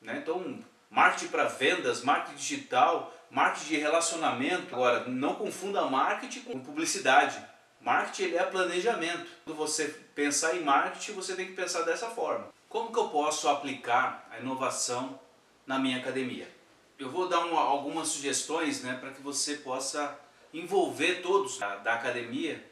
Né? 0.00 0.18
Então, 0.18 0.64
marketing 0.88 1.28
para 1.28 1.44
vendas, 1.44 2.02
marketing 2.02 2.36
digital, 2.36 3.12
marketing 3.30 3.66
de 3.66 3.76
relacionamento. 3.78 4.74
Agora, 4.74 5.04
não 5.08 5.34
confunda 5.34 5.82
marketing 5.82 6.40
com 6.42 6.60
publicidade. 6.60 7.44
Marketing 7.80 8.22
ele 8.22 8.36
é 8.36 8.44
planejamento. 8.44 9.26
Quando 9.44 9.56
você 9.56 9.88
pensar 10.14 10.56
em 10.56 10.62
marketing, 10.62 11.12
você 11.12 11.34
tem 11.34 11.46
que 11.46 11.52
pensar 11.52 11.82
dessa 11.82 12.08
forma. 12.10 12.48
Como 12.68 12.92
que 12.92 12.98
eu 12.98 13.08
posso 13.08 13.48
aplicar 13.48 14.28
a 14.30 14.38
inovação 14.38 15.18
na 15.66 15.80
minha 15.80 15.98
academia? 15.98 16.48
Eu 16.96 17.10
vou 17.10 17.28
dar 17.28 17.40
uma, 17.40 17.60
algumas 17.60 18.08
sugestões 18.08 18.82
né, 18.82 18.96
para 19.00 19.10
que 19.10 19.20
você 19.20 19.56
possa 19.56 20.16
envolver 20.54 21.22
todos 21.22 21.58
da, 21.58 21.76
da 21.76 21.94
academia 21.94 22.64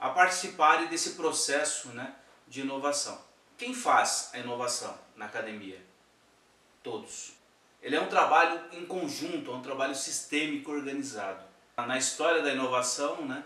a 0.00 0.08
participarem 0.08 0.86
desse 0.86 1.10
processo 1.10 1.88
né, 1.88 2.14
de 2.48 2.62
inovação. 2.62 3.33
Quem 3.56 3.72
faz 3.72 4.30
a 4.32 4.38
inovação 4.38 4.98
na 5.16 5.26
academia? 5.26 5.80
Todos. 6.82 7.32
Ele 7.80 7.94
é 7.94 8.00
um 8.00 8.08
trabalho 8.08 8.60
em 8.72 8.84
conjunto, 8.84 9.50
é 9.50 9.54
um 9.54 9.62
trabalho 9.62 9.94
sistêmico 9.94 10.72
organizado. 10.72 11.44
Na 11.76 11.96
história 11.96 12.42
da 12.42 12.52
inovação, 12.52 13.24
né, 13.24 13.44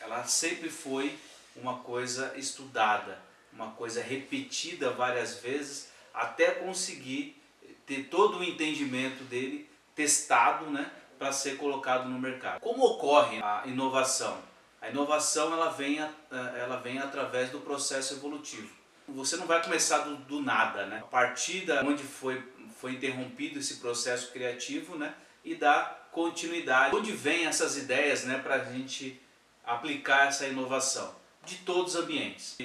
ela 0.00 0.24
sempre 0.24 0.68
foi 0.68 1.18
uma 1.56 1.78
coisa 1.78 2.36
estudada, 2.36 3.20
uma 3.52 3.70
coisa 3.72 4.02
repetida 4.02 4.90
várias 4.90 5.36
vezes, 5.36 5.88
até 6.12 6.50
conseguir 6.50 7.40
ter 7.86 8.04
todo 8.04 8.38
o 8.38 8.44
entendimento 8.44 9.24
dele 9.24 9.68
testado 9.94 10.70
né, 10.70 10.90
para 11.18 11.32
ser 11.32 11.56
colocado 11.56 12.08
no 12.08 12.18
mercado. 12.18 12.60
Como 12.60 12.84
ocorre 12.84 13.40
a 13.42 13.62
inovação? 13.66 14.42
A 14.80 14.88
inovação 14.88 15.52
ela 15.52 15.70
vem, 15.70 15.98
ela 16.30 16.76
vem 16.76 16.98
através 16.98 17.50
do 17.50 17.60
processo 17.60 18.14
evolutivo. 18.14 18.81
Você 19.14 19.36
não 19.36 19.46
vai 19.46 19.62
começar 19.62 19.98
do, 19.98 20.16
do 20.16 20.40
nada, 20.40 20.86
né? 20.86 20.98
A 20.98 21.06
partir 21.06 21.66
da 21.66 21.82
onde 21.82 22.02
foi 22.02 22.42
foi 22.82 22.94
interrompido 22.94 23.60
esse 23.60 23.76
processo 23.76 24.32
criativo, 24.32 24.96
né? 24.96 25.14
E 25.44 25.54
dar 25.54 26.08
continuidade. 26.10 26.96
Onde 26.96 27.12
vêm 27.12 27.46
essas 27.46 27.76
ideias, 27.76 28.24
né? 28.24 28.38
Para 28.38 28.56
a 28.56 28.64
gente 28.64 29.20
aplicar 29.64 30.26
essa 30.26 30.48
inovação? 30.48 31.14
De 31.44 31.58
todos 31.58 31.94
os 31.94 32.02
ambientes, 32.02 32.58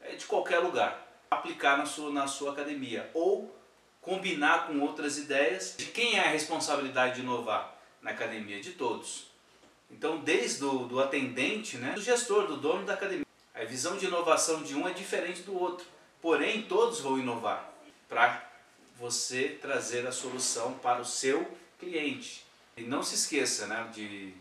é, 0.00 0.14
de 0.14 0.26
qualquer 0.26 0.60
lugar. 0.60 1.04
Aplicar 1.28 1.76
na 1.76 1.86
sua, 1.86 2.12
na 2.12 2.28
sua 2.28 2.52
academia 2.52 3.10
ou 3.14 3.52
combinar 4.00 4.68
com 4.68 4.78
outras 4.78 5.18
ideias. 5.18 5.74
De 5.76 5.86
quem 5.86 6.18
é 6.18 6.20
a 6.20 6.30
responsabilidade 6.30 7.16
de 7.16 7.22
inovar 7.22 7.76
na 8.00 8.12
academia? 8.12 8.60
De 8.60 8.72
todos. 8.72 9.26
Então, 9.90 10.18
desde 10.18 10.64
o 10.64 10.86
do 10.86 11.00
atendente, 11.00 11.78
né, 11.78 11.92
do 11.94 12.00
gestor, 12.00 12.46
do 12.46 12.56
dono 12.56 12.84
da 12.84 12.94
academia. 12.94 13.23
A 13.54 13.64
visão 13.64 13.96
de 13.96 14.06
inovação 14.06 14.62
de 14.62 14.74
um 14.74 14.88
é 14.88 14.92
diferente 14.92 15.42
do 15.42 15.56
outro. 15.56 15.86
Porém, 16.20 16.62
todos 16.62 17.00
vão 17.00 17.18
inovar 17.18 17.72
para 18.08 18.44
você 18.98 19.58
trazer 19.60 20.06
a 20.06 20.12
solução 20.12 20.74
para 20.74 21.00
o 21.00 21.04
seu 21.04 21.56
cliente. 21.78 22.44
E 22.76 22.82
não 22.82 23.02
se 23.02 23.14
esqueça 23.14 23.66
né, 23.68 23.88
de, 23.92 24.34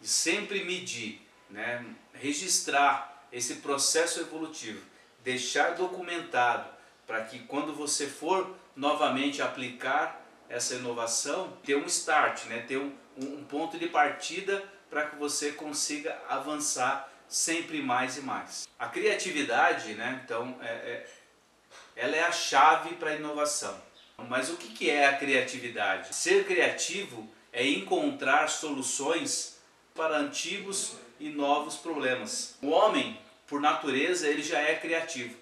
de 0.00 0.08
sempre 0.08 0.64
medir, 0.64 1.20
né, 1.50 1.84
registrar 2.12 3.26
esse 3.32 3.56
processo 3.56 4.20
evolutivo, 4.20 4.80
deixar 5.24 5.74
documentado 5.74 6.70
para 7.04 7.24
que 7.24 7.40
quando 7.40 7.74
você 7.74 8.06
for 8.06 8.54
novamente 8.76 9.42
aplicar 9.42 10.24
essa 10.48 10.76
inovação, 10.76 11.56
ter 11.64 11.76
um 11.76 11.86
start, 11.86 12.44
né, 12.44 12.60
ter 12.60 12.78
um, 12.78 12.92
um 13.16 13.44
ponto 13.44 13.76
de 13.76 13.88
partida 13.88 14.64
para 14.88 15.06
que 15.06 15.16
você 15.16 15.52
consiga 15.52 16.16
avançar 16.28 17.12
sempre 17.28 17.82
mais 17.82 18.16
e 18.16 18.20
mais. 18.20 18.68
A 18.78 18.88
criatividade, 18.88 19.94
né, 19.94 20.20
então, 20.24 20.56
é, 20.60 20.66
é 20.66 21.06
ela 21.96 22.14
é 22.14 22.24
a 22.24 22.32
chave 22.32 22.94
para 22.96 23.10
a 23.10 23.14
inovação. 23.14 23.74
Mas 24.28 24.50
o 24.50 24.56
que 24.56 24.90
é 24.90 25.06
a 25.06 25.16
criatividade? 25.16 26.14
Ser 26.14 26.44
criativo 26.44 27.28
é 27.52 27.66
encontrar 27.66 28.48
soluções 28.48 29.58
para 29.94 30.18
antigos 30.18 30.96
e 31.18 31.30
novos 31.30 31.76
problemas. 31.76 32.56
O 32.62 32.68
homem, 32.68 33.18
por 33.46 33.60
natureza, 33.60 34.28
ele 34.28 34.42
já 34.42 34.60
é 34.60 34.74
criativo. 34.74 35.34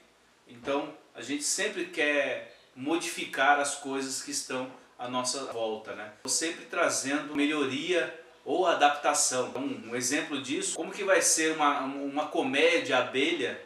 Então, 0.46 0.94
a 1.14 1.22
gente 1.22 1.42
sempre 1.42 1.86
quer 1.86 2.56
modificar 2.74 3.58
as 3.58 3.76
coisas 3.76 4.22
que 4.22 4.30
estão 4.30 4.70
à 4.98 5.08
nossa 5.08 5.52
volta, 5.52 5.94
né? 5.94 6.12
Sempre 6.26 6.66
trazendo 6.66 7.34
melhoria 7.34 8.23
ou 8.44 8.66
adaptação. 8.66 9.52
Um, 9.56 9.90
um 9.90 9.96
exemplo 9.96 10.40
disso, 10.40 10.76
como 10.76 10.92
que 10.92 11.04
vai 11.04 11.22
ser 11.22 11.52
uma, 11.52 11.80
uma 11.80 12.26
comédia 12.26 12.98
abelha 12.98 13.60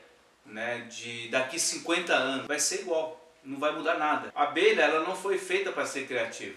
né, 0.48 0.86
de 0.90 1.28
daqui 1.28 1.58
50 1.58 2.14
anos, 2.14 2.46
vai 2.46 2.58
ser 2.58 2.82
igual, 2.82 3.20
não 3.44 3.58
vai 3.58 3.72
mudar 3.72 3.98
nada. 3.98 4.32
A 4.34 4.44
abelha 4.44 4.82
ela 4.82 5.00
não 5.06 5.14
foi 5.14 5.38
feita 5.38 5.72
para 5.72 5.86
ser 5.86 6.06
criativa, 6.06 6.56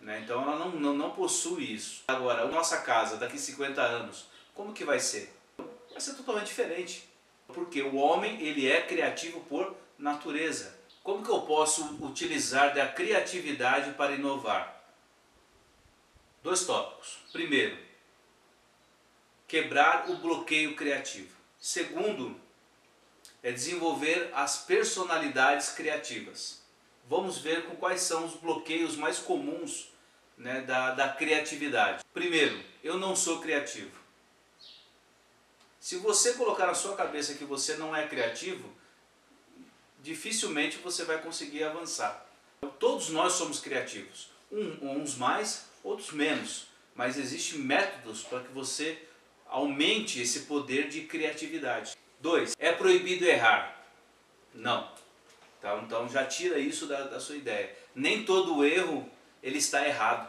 né, 0.00 0.20
então 0.24 0.42
ela 0.42 0.56
não, 0.56 0.70
não, 0.70 0.94
não 0.94 1.10
possui 1.10 1.72
isso. 1.72 2.04
Agora, 2.08 2.42
a 2.42 2.46
nossa 2.46 2.78
casa 2.78 3.16
daqui 3.16 3.38
50 3.38 3.80
anos, 3.80 4.28
como 4.54 4.72
que 4.72 4.84
vai 4.84 5.00
ser? 5.00 5.34
Vai 5.90 6.00
ser 6.00 6.14
totalmente 6.14 6.46
diferente, 6.46 7.08
porque 7.48 7.82
o 7.82 7.96
homem 7.96 8.40
ele 8.40 8.70
é 8.70 8.82
criativo 8.82 9.40
por 9.40 9.74
natureza. 9.98 10.76
Como 11.02 11.24
que 11.24 11.30
eu 11.30 11.42
posso 11.42 11.98
utilizar 12.04 12.74
da 12.74 12.86
criatividade 12.88 13.92
para 13.92 14.12
inovar? 14.12 14.75
Dois 16.46 16.64
tópicos. 16.64 17.18
Primeiro, 17.32 17.76
quebrar 19.48 20.08
o 20.08 20.18
bloqueio 20.18 20.76
criativo. 20.76 21.34
Segundo, 21.58 22.40
é 23.42 23.50
desenvolver 23.50 24.30
as 24.32 24.58
personalidades 24.58 25.70
criativas. 25.70 26.62
vamos 27.08 27.38
ver 27.38 27.64
com 27.66 27.74
quais 27.74 28.02
são 28.02 28.24
os 28.24 28.34
bloqueios 28.34 28.94
mais 28.94 29.18
comuns 29.18 29.88
né, 30.38 30.60
da, 30.60 30.92
da 30.92 31.08
criatividade. 31.08 32.04
Primeiro, 32.14 32.62
eu 32.80 32.96
não 32.96 33.16
sou 33.16 33.40
criativo. 33.40 33.98
Se 35.80 35.96
você 35.96 36.34
colocar 36.34 36.66
na 36.66 36.74
sua 36.74 36.94
cabeça 36.94 37.34
que 37.34 37.44
você 37.44 37.76
não 37.76 37.94
é 37.94 38.06
criativo, 38.06 38.72
dificilmente 40.00 40.78
você 40.78 41.04
vai 41.04 41.20
conseguir 41.20 41.64
avançar. 41.64 42.24
Todos 42.78 43.08
nós 43.08 43.32
somos 43.32 43.58
criativos, 43.58 44.30
uns 44.52 45.16
mais, 45.16 45.65
outros 45.86 46.10
menos, 46.10 46.66
mas 46.94 47.16
existem 47.16 47.60
métodos 47.60 48.24
para 48.24 48.40
que 48.40 48.52
você 48.52 48.98
aumente 49.48 50.20
esse 50.20 50.40
poder 50.40 50.88
de 50.88 51.02
criatividade. 51.02 51.96
Dois, 52.20 52.56
é 52.58 52.72
proibido 52.72 53.24
errar? 53.24 53.80
Não. 54.52 54.90
Tá? 55.60 55.78
Então 55.84 56.08
já 56.08 56.24
tira 56.24 56.58
isso 56.58 56.86
da, 56.86 57.02
da 57.02 57.20
sua 57.20 57.36
ideia. 57.36 57.72
Nem 57.94 58.24
todo 58.24 58.64
erro 58.64 59.08
ele 59.42 59.58
está 59.58 59.86
errado. 59.86 60.28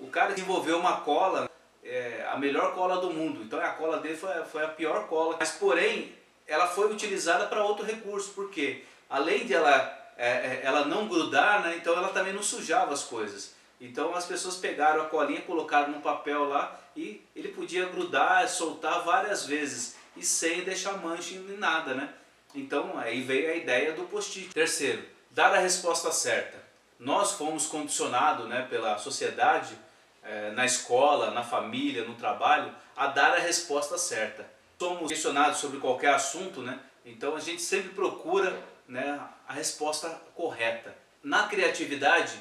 O 0.00 0.08
cara 0.08 0.34
desenvolveu 0.34 0.78
uma 0.78 1.00
cola, 1.00 1.48
é, 1.82 2.26
a 2.30 2.36
melhor 2.36 2.74
cola 2.74 3.00
do 3.00 3.10
mundo. 3.10 3.42
Então 3.42 3.58
a 3.60 3.70
cola 3.70 3.98
dele 4.00 4.16
foi, 4.16 4.44
foi 4.44 4.64
a 4.64 4.68
pior 4.68 5.08
cola. 5.08 5.36
Mas 5.40 5.52
porém, 5.52 6.14
ela 6.46 6.66
foi 6.66 6.92
utilizada 6.92 7.46
para 7.46 7.64
outro 7.64 7.86
recurso. 7.86 8.32
Por 8.32 8.50
quê? 8.50 8.84
Além 9.08 9.46
de 9.46 9.54
ela, 9.54 10.12
é, 10.18 10.28
é, 10.28 10.60
ela 10.64 10.84
não 10.84 11.08
grudar, 11.08 11.62
né, 11.62 11.76
então 11.76 11.94
ela 11.96 12.08
também 12.08 12.34
não 12.34 12.42
sujava 12.42 12.92
as 12.92 13.04
coisas. 13.04 13.56
Então 13.80 14.14
as 14.14 14.26
pessoas 14.26 14.56
pegaram 14.56 15.02
a 15.02 15.06
colinha, 15.06 15.40
colocaram 15.42 15.92
no 15.92 16.00
papel 16.00 16.48
lá 16.48 16.78
e 16.96 17.22
ele 17.34 17.48
podia 17.48 17.86
grudar, 17.86 18.48
soltar 18.48 19.04
várias 19.04 19.46
vezes 19.46 19.96
e 20.16 20.24
sem 20.24 20.62
deixar 20.64 20.98
mancha 20.98 21.34
em 21.34 21.56
nada, 21.56 21.94
né? 21.94 22.12
Então 22.54 22.98
aí 22.98 23.22
veio 23.22 23.52
a 23.52 23.54
ideia 23.54 23.92
do 23.92 24.04
post-it. 24.04 24.52
Terceiro, 24.52 25.04
dar 25.30 25.54
a 25.54 25.58
resposta 25.58 26.10
certa. 26.10 26.58
Nós 26.98 27.32
fomos 27.32 27.66
condicionados 27.66 28.48
né, 28.48 28.66
pela 28.68 28.98
sociedade, 28.98 29.78
é, 30.24 30.50
na 30.50 30.66
escola, 30.66 31.30
na 31.30 31.44
família, 31.44 32.04
no 32.04 32.14
trabalho, 32.16 32.74
a 32.96 33.06
dar 33.06 33.34
a 33.34 33.38
resposta 33.38 33.96
certa. 33.96 34.44
Somos 34.78 35.08
questionados 35.08 35.58
sobre 35.58 35.78
qualquer 35.78 36.14
assunto, 36.14 36.60
né? 36.60 36.80
Então 37.04 37.36
a 37.36 37.40
gente 37.40 37.62
sempre 37.62 37.90
procura 37.90 38.60
né, 38.88 39.20
a 39.46 39.52
resposta 39.52 40.08
correta. 40.34 40.94
Na 41.22 41.46
criatividade, 41.46 42.38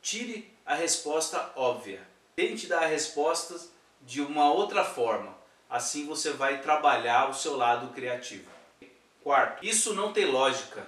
tire 0.00 0.50
a 0.68 0.74
resposta 0.74 1.50
óbvia. 1.56 2.06
Tente 2.36 2.66
dar 2.66 2.84
respostas 2.84 3.72
de 4.02 4.20
uma 4.20 4.52
outra 4.52 4.84
forma. 4.84 5.34
Assim 5.68 6.04
você 6.04 6.30
vai 6.30 6.60
trabalhar 6.60 7.30
o 7.30 7.34
seu 7.34 7.56
lado 7.56 7.88
criativo. 7.94 8.50
Quarto, 9.24 9.64
isso 9.64 9.94
não 9.94 10.12
tem 10.12 10.26
lógica. 10.26 10.86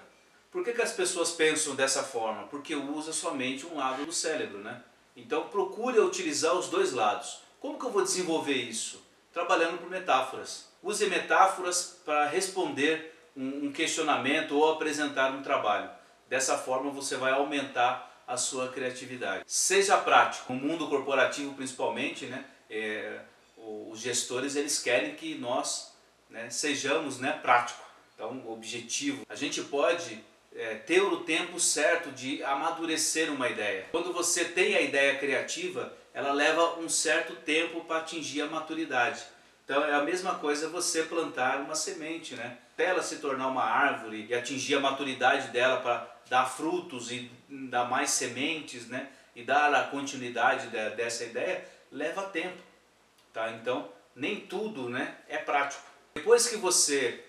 Por 0.53 0.63
que, 0.63 0.75
que 0.75 0.83
as 0.83 0.93
pessoas 0.93 1.31
pensam 1.31 1.75
dessa 1.75 2.03
forma? 2.03 2.47
Porque 2.49 2.75
usa 2.75 3.11
somente 3.15 3.65
um 3.65 3.79
lado 3.79 4.05
do 4.05 4.13
cérebro, 4.13 4.59
né? 4.59 4.83
Então 5.17 5.49
procure 5.49 5.99
utilizar 5.99 6.55
os 6.55 6.69
dois 6.69 6.93
lados. 6.93 7.41
Como 7.59 7.79
que 7.79 7.87
eu 7.87 7.91
vou 7.91 8.03
desenvolver 8.03 8.53
isso? 8.53 9.03
Trabalhando 9.33 9.79
por 9.79 9.89
metáforas. 9.89 10.69
Use 10.83 11.07
metáforas 11.07 11.99
para 12.05 12.27
responder 12.27 13.17
um 13.35 13.73
questionamento 13.73 14.59
ou 14.59 14.73
apresentar 14.73 15.31
um 15.33 15.43
trabalho. 15.43 15.89
Dessa 16.29 16.59
forma 16.59 16.91
você 16.91 17.17
vai 17.17 17.33
aumentar 17.33 18.10
a 18.31 18.37
sua 18.37 18.69
criatividade. 18.69 19.43
Seja 19.47 19.99
prático, 19.99 20.53
no 20.53 20.61
mundo 20.61 20.87
corporativo 20.89 21.53
principalmente, 21.55 22.27
né, 22.27 22.45
é, 22.71 23.19
os 23.57 23.99
gestores 23.99 24.55
eles 24.55 24.81
querem 24.81 25.17
que 25.17 25.35
nós 25.35 25.93
né, 26.31 26.49
sejamos 26.49 27.19
né, 27.19 27.33
práticos, 27.43 27.85
então 28.15 28.49
objetivo. 28.49 29.27
A 29.29 29.35
gente 29.35 29.61
pode 29.63 30.23
é, 30.55 30.77
ter 30.77 31.01
o 31.01 31.19
tempo 31.19 31.59
certo 31.59 32.13
de 32.13 32.43
amadurecer 32.45 33.33
uma 33.33 33.49
ideia. 33.49 33.87
Quando 33.91 34.13
você 34.13 34.45
tem 34.45 34.77
a 34.77 34.81
ideia 34.81 35.19
criativa, 35.19 35.93
ela 36.15 36.33
leva 36.33 36.79
um 36.79 36.89
certo 36.89 37.35
tempo 37.35 37.85
para 37.85 37.99
atingir 37.99 38.43
a 38.43 38.47
maturidade. 38.47 39.23
Então 39.65 39.85
é 39.85 39.95
a 39.95 40.03
mesma 40.03 40.37
coisa 40.37 40.69
você 40.69 41.03
plantar 41.03 41.61
uma 41.61 41.75
semente, 41.75 42.35
né? 42.35 42.59
Até 42.75 42.87
ela 42.87 43.03
se 43.03 43.17
tornar 43.17 43.49
uma 43.49 43.65
árvore 43.65 44.27
e 44.29 44.35
atingir 44.35 44.77
a 44.77 44.81
maturidade 44.81 45.49
dela 45.49 45.81
para 45.81 46.10
dar 46.31 46.47
frutos 46.47 47.11
e 47.11 47.31
dar 47.49 47.91
mais 47.91 48.11
sementes, 48.11 48.87
né? 48.87 49.09
E 49.37 49.43
dar 49.43 49.75
a 49.75 49.85
continuidade 49.89 50.69
de, 50.69 50.91
dessa 50.97 51.25
ideia, 51.25 51.69
leva 51.91 52.23
tempo, 52.23 52.57
tá? 53.33 53.51
Então 53.51 53.91
nem 54.15 54.41
tudo, 54.41 54.89
né, 54.89 55.17
é 55.29 55.39
prático. 55.39 55.83
Depois 56.15 56.47
que 56.47 56.57
você 56.57 57.25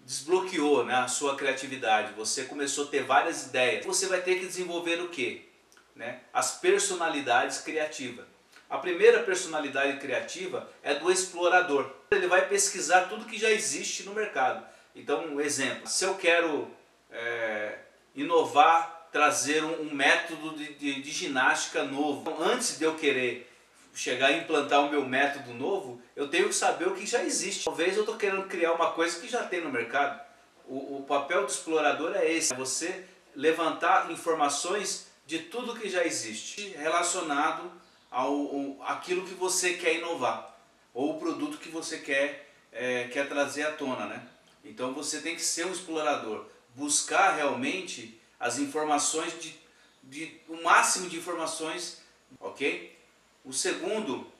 desbloqueou 0.00 0.84
né, 0.84 0.94
a 0.94 1.08
sua 1.08 1.36
criatividade, 1.36 2.12
você 2.14 2.44
começou 2.44 2.86
a 2.86 2.88
ter 2.88 3.04
várias 3.04 3.46
ideias, 3.46 3.84
você 3.84 4.06
vai 4.06 4.20
ter 4.20 4.40
que 4.40 4.46
desenvolver 4.46 5.00
o 5.00 5.08
quê? 5.08 5.46
Né? 5.94 6.20
As 6.32 6.58
personalidades 6.58 7.58
criativas. 7.58 8.26
A 8.68 8.78
primeira 8.78 9.22
personalidade 9.22 9.98
criativa 9.98 10.68
é 10.82 10.94
do 10.94 11.10
explorador. 11.10 11.90
Ele 12.10 12.26
vai 12.26 12.48
pesquisar 12.48 13.02
tudo 13.02 13.26
que 13.26 13.38
já 13.38 13.50
existe 13.50 14.02
no 14.02 14.14
mercado. 14.14 14.66
Então, 14.94 15.26
um 15.26 15.40
exemplo, 15.40 15.86
se 15.86 16.04
eu 16.04 16.16
quero 16.16 16.70
é, 17.14 17.78
inovar, 18.14 19.08
trazer 19.10 19.62
um, 19.64 19.94
método 19.94 20.56
de, 20.56 20.74
de, 20.74 21.02
de, 21.02 21.10
ginástica 21.10 21.84
novo, 21.84 22.22
então, 22.22 22.42
antes 22.42 22.76
de 22.78 22.84
eu 22.84 22.96
querer 22.96 23.50
chegar 23.94 24.26
a 24.26 24.32
implantar 24.32 24.80
o 24.80 24.90
meu 24.90 25.06
método 25.06 25.54
novo, 25.54 26.02
eu 26.16 26.28
tenho 26.28 26.48
que 26.48 26.54
saber 26.54 26.88
o 26.88 26.94
que 26.94 27.06
já 27.06 27.22
existe. 27.22 27.64
Talvez 27.64 27.94
eu 27.94 28.02
estou 28.02 28.16
querendo 28.16 28.48
criar 28.48 28.72
uma 28.72 28.90
coisa 28.90 29.20
que 29.20 29.28
já 29.28 29.44
tem 29.44 29.60
no 29.60 29.70
mercado. 29.70 30.20
O, 30.66 30.98
o 30.98 31.04
papel 31.06 31.44
do 31.44 31.50
explorador 31.50 32.16
é 32.16 32.28
esse, 32.28 32.52
é 32.52 32.56
você 32.56 33.06
levantar 33.36 34.10
informações 34.10 35.06
de 35.26 35.38
tudo 35.38 35.78
que 35.78 35.88
já 35.88 36.04
existe 36.04 36.68
relacionado 36.76 37.70
ao, 38.10 38.32
ao 38.32 38.82
aquilo 38.82 39.24
que 39.24 39.34
você 39.34 39.74
quer 39.74 39.94
inovar 39.94 40.54
ou 40.92 41.16
o 41.16 41.18
produto 41.18 41.58
que 41.58 41.68
você 41.68 41.98
quer, 41.98 42.50
é, 42.72 43.08
quer 43.08 43.28
trazer 43.28 43.64
à 43.64 43.72
tona, 43.72 44.06
né? 44.06 44.22
Então 44.64 44.94
você 44.94 45.20
tem 45.20 45.34
que 45.34 45.42
ser 45.42 45.66
um 45.66 45.72
explorador, 45.72 46.46
buscar 46.74 47.36
realmente 47.36 48.20
as 48.38 48.58
informações 48.58 49.40
de, 49.40 49.56
de 50.02 50.40
o 50.48 50.62
máximo 50.62 51.08
de 51.08 51.16
informações, 51.16 52.02
ok? 52.40 52.96
O 53.44 53.52
segundo, 53.52 54.30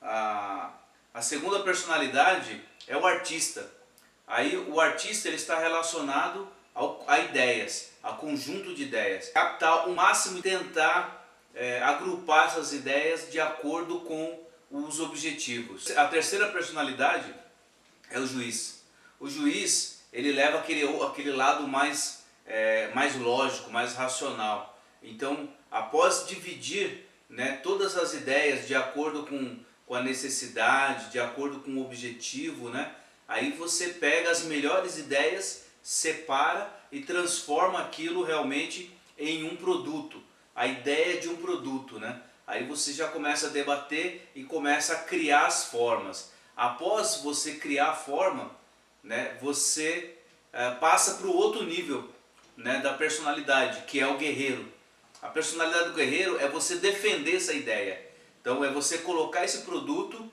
a, 0.00 0.72
a 1.14 1.22
segunda 1.22 1.60
personalidade 1.60 2.62
é 2.86 2.96
o 2.96 3.06
artista. 3.06 3.70
Aí 4.26 4.56
o 4.56 4.80
artista 4.80 5.28
ele 5.28 5.36
está 5.36 5.58
relacionado 5.58 6.48
ao, 6.74 7.04
a 7.06 7.20
ideias, 7.20 7.90
a 8.02 8.12
conjunto 8.12 8.74
de 8.74 8.82
ideias. 8.82 9.28
Captar 9.30 9.88
o 9.88 9.94
máximo 9.94 10.38
e 10.38 10.42
tentar 10.42 11.26
é, 11.54 11.80
agrupar 11.82 12.48
essas 12.48 12.72
ideias 12.72 13.30
de 13.30 13.40
acordo 13.40 14.00
com 14.00 14.46
os 14.70 15.00
objetivos. 15.00 15.90
A 15.96 16.08
terceira 16.08 16.48
personalidade 16.48 17.32
é 18.10 18.18
o 18.18 18.26
juiz. 18.26 18.82
O 19.18 19.28
juiz 19.28 19.95
ele 20.16 20.32
leva 20.32 20.58
aquele, 20.58 20.84
aquele 21.04 21.32
lado 21.32 21.68
mais, 21.68 22.24
é, 22.46 22.90
mais 22.94 23.14
lógico, 23.16 23.70
mais 23.70 23.94
racional. 23.94 24.78
Então, 25.02 25.48
após 25.70 26.26
dividir 26.26 27.06
né, 27.28 27.60
todas 27.62 27.96
as 27.96 28.14
ideias 28.14 28.66
de 28.66 28.74
acordo 28.74 29.24
com, 29.26 29.58
com 29.86 29.94
a 29.94 30.02
necessidade, 30.02 31.10
de 31.10 31.18
acordo 31.18 31.60
com 31.60 31.72
o 31.72 31.84
objetivo, 31.84 32.70
né, 32.70 32.92
aí 33.28 33.52
você 33.52 33.88
pega 33.88 34.30
as 34.30 34.44
melhores 34.44 34.98
ideias, 34.98 35.66
separa 35.82 36.74
e 36.90 37.00
transforma 37.00 37.80
aquilo 37.80 38.24
realmente 38.24 38.90
em 39.18 39.44
um 39.44 39.56
produto 39.56 40.22
a 40.56 40.66
ideia 40.66 41.20
de 41.20 41.28
um 41.28 41.36
produto, 41.36 42.00
né? 42.00 42.18
Aí 42.46 42.64
você 42.64 42.92
já 42.94 43.08
começa 43.08 43.48
a 43.48 43.50
debater 43.50 44.30
e 44.34 44.42
começa 44.42 44.94
a 44.94 45.02
criar 45.02 45.46
as 45.46 45.66
formas. 45.66 46.32
Após 46.56 47.16
você 47.16 47.56
criar 47.56 47.90
a 47.90 47.94
forma, 47.94 48.50
né, 49.06 49.38
você 49.40 50.16
é, 50.52 50.72
passa 50.72 51.14
para 51.14 51.28
o 51.28 51.34
outro 51.34 51.64
nível 51.64 52.10
né, 52.56 52.80
da 52.80 52.92
personalidade, 52.92 53.84
que 53.86 54.00
é 54.00 54.06
o 54.06 54.18
guerreiro. 54.18 54.70
A 55.22 55.28
personalidade 55.28 55.90
do 55.90 55.94
guerreiro 55.94 56.38
é 56.38 56.48
você 56.48 56.76
defender 56.76 57.36
essa 57.36 57.54
ideia. 57.54 58.04
Então 58.40 58.64
é 58.64 58.70
você 58.70 58.98
colocar 58.98 59.44
esse 59.44 59.62
produto 59.62 60.30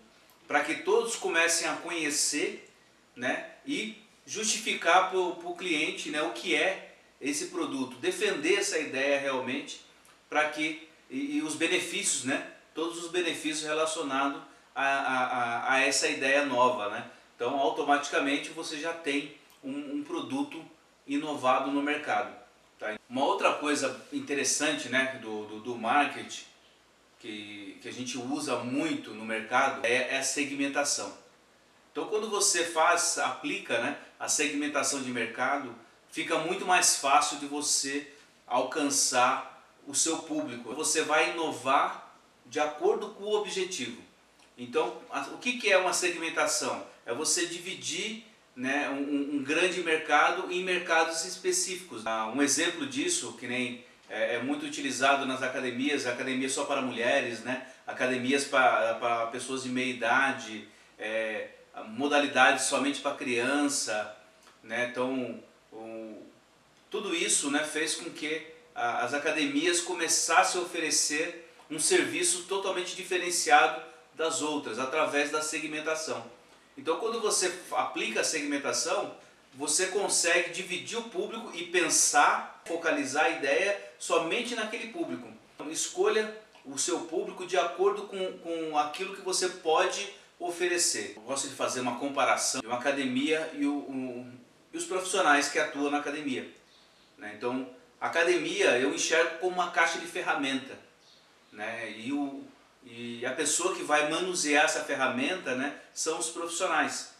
para 0.47 0.63
que 0.63 0.75
todos 0.75 1.15
comecem 1.15 1.67
a 1.67 1.75
conhecer 1.75 2.69
né, 3.15 3.51
e 3.65 4.01
justificar 4.25 5.09
para 5.09 5.19
o 5.19 5.55
cliente 5.55 6.09
né, 6.09 6.21
o 6.23 6.31
que 6.31 6.55
é 6.55 6.95
esse 7.21 7.47
produto. 7.47 7.97
Defender 7.97 8.55
essa 8.55 8.79
ideia 8.79 9.19
realmente 9.19 9.81
para 10.29 10.49
que 10.49 10.89
e, 11.09 11.37
e, 11.37 11.41
os 11.43 11.53
benefícios, 11.53 12.23
né? 12.23 12.47
Todos 12.73 13.03
os 13.03 13.11
benefícios 13.11 13.63
relacionados 13.63 14.41
a, 14.73 14.83
a, 14.83 15.73
a, 15.73 15.81
essa 15.81 16.07
ideia 16.07 16.43
nova, 16.43 16.89
né? 16.89 17.05
Então, 17.43 17.59
automaticamente 17.59 18.51
você 18.51 18.79
já 18.79 18.93
tem 18.93 19.35
um, 19.61 19.95
um 19.95 20.01
produto 20.01 20.63
inovado 21.05 21.69
no 21.69 21.81
mercado. 21.81 22.33
Tá? 22.79 22.97
Uma 23.09 23.25
outra 23.25 23.51
coisa 23.55 24.01
interessante, 24.13 24.87
né, 24.87 25.19
do, 25.21 25.45
do, 25.47 25.59
do 25.59 25.75
marketing 25.75 26.45
que, 27.19 27.77
que 27.81 27.89
a 27.89 27.91
gente 27.91 28.17
usa 28.17 28.59
muito 28.59 29.09
no 29.11 29.25
mercado 29.25 29.85
é, 29.85 30.15
é 30.15 30.19
a 30.19 30.23
segmentação. 30.23 31.17
Então, 31.91 32.05
quando 32.07 32.29
você 32.29 32.63
faz, 32.63 33.17
aplica, 33.17 33.77
né, 33.81 33.97
a 34.17 34.29
segmentação 34.29 35.03
de 35.03 35.11
mercado, 35.11 35.75
fica 36.09 36.37
muito 36.37 36.65
mais 36.65 36.95
fácil 36.95 37.39
de 37.39 37.45
você 37.45 38.09
alcançar 38.47 39.67
o 39.85 39.93
seu 39.93 40.19
público. 40.19 40.73
Você 40.75 41.01
vai 41.01 41.31
inovar 41.31 42.15
de 42.45 42.61
acordo 42.61 43.09
com 43.09 43.25
o 43.25 43.35
objetivo. 43.35 44.01
Então, 44.57 44.95
o 45.33 45.37
que 45.39 45.69
é 45.69 45.77
uma 45.77 45.91
segmentação? 45.91 46.92
É 47.05 47.13
você 47.13 47.45
dividir 47.45 48.25
né, 48.55 48.89
um, 48.89 49.37
um 49.37 49.43
grande 49.43 49.81
mercado 49.81 50.51
em 50.51 50.63
mercados 50.63 51.25
específicos. 51.25 52.05
Ah, 52.05 52.27
um 52.27 52.41
exemplo 52.41 52.85
disso, 52.85 53.33
que 53.39 53.47
nem 53.47 53.83
é, 54.09 54.35
é, 54.35 54.39
muito 54.43 54.65
utilizado 54.65 55.25
nas 55.25 55.41
academias, 55.41 56.05
academias 56.05 56.51
só 56.51 56.65
para 56.65 56.81
mulheres, 56.81 57.39
né, 57.39 57.65
academias 57.87 58.45
para, 58.45 58.95
para 58.95 59.27
pessoas 59.27 59.63
de 59.63 59.69
meia 59.69 59.91
idade, 59.91 60.67
é, 60.99 61.47
modalidades 61.87 62.65
somente 62.65 63.01
para 63.01 63.15
criança, 63.15 64.15
né, 64.61 64.89
então 64.91 65.41
tudo 66.91 67.15
isso 67.15 67.49
né, 67.49 67.63
fez 67.63 67.95
com 67.95 68.11
que 68.11 68.45
as 68.75 69.15
academias 69.15 69.81
começassem 69.81 70.61
a 70.61 70.63
oferecer 70.63 71.51
um 71.69 71.79
serviço 71.79 72.43
totalmente 72.43 72.95
diferenciado 72.95 73.81
das 74.13 74.43
outras, 74.43 74.77
através 74.77 75.31
da 75.31 75.41
segmentação. 75.41 76.23
Então 76.77 76.97
quando 76.99 77.21
você 77.21 77.53
aplica 77.71 78.21
a 78.21 78.23
segmentação, 78.23 79.15
você 79.55 79.87
consegue 79.87 80.51
dividir 80.51 80.97
o 80.97 81.03
público 81.03 81.51
e 81.53 81.65
pensar, 81.67 82.61
focalizar 82.65 83.25
a 83.25 83.29
ideia 83.29 83.79
somente 83.99 84.55
naquele 84.55 84.87
público. 84.87 85.27
Então, 85.53 85.69
escolha 85.69 86.35
o 86.65 86.77
seu 86.77 87.01
público 87.01 87.45
de 87.45 87.57
acordo 87.57 88.03
com, 88.03 88.37
com 88.39 88.77
aquilo 88.77 89.15
que 89.15 89.21
você 89.21 89.47
pode 89.49 90.11
oferecer. 90.39 91.13
Eu 91.15 91.21
gosto 91.23 91.47
de 91.47 91.55
fazer 91.55 91.81
uma 91.81 91.99
comparação 91.99 92.61
de 92.61 92.67
uma 92.67 92.77
academia 92.77 93.51
e, 93.53 93.65
o, 93.65 94.25
e 94.73 94.77
os 94.77 94.85
profissionais 94.85 95.49
que 95.49 95.59
atuam 95.59 95.91
na 95.91 95.99
academia. 95.99 96.49
Né? 97.17 97.33
Então, 97.37 97.69
academia 98.01 98.77
eu 98.79 98.93
enxergo 98.93 99.37
como 99.39 99.55
uma 99.55 99.71
caixa 99.71 99.99
de 99.99 100.07
ferramenta. 100.07 100.77
Né? 101.51 101.91
E, 101.91 102.11
o, 102.11 102.42
e 102.85 103.25
a 103.25 103.31
pessoa 103.31 103.75
que 103.75 103.83
vai 103.83 104.09
manusear 104.09 104.65
essa 104.65 104.83
ferramenta 104.83 105.55
né, 105.55 105.75
são 105.93 106.19
os 106.19 106.29
profissionais. 106.29 107.13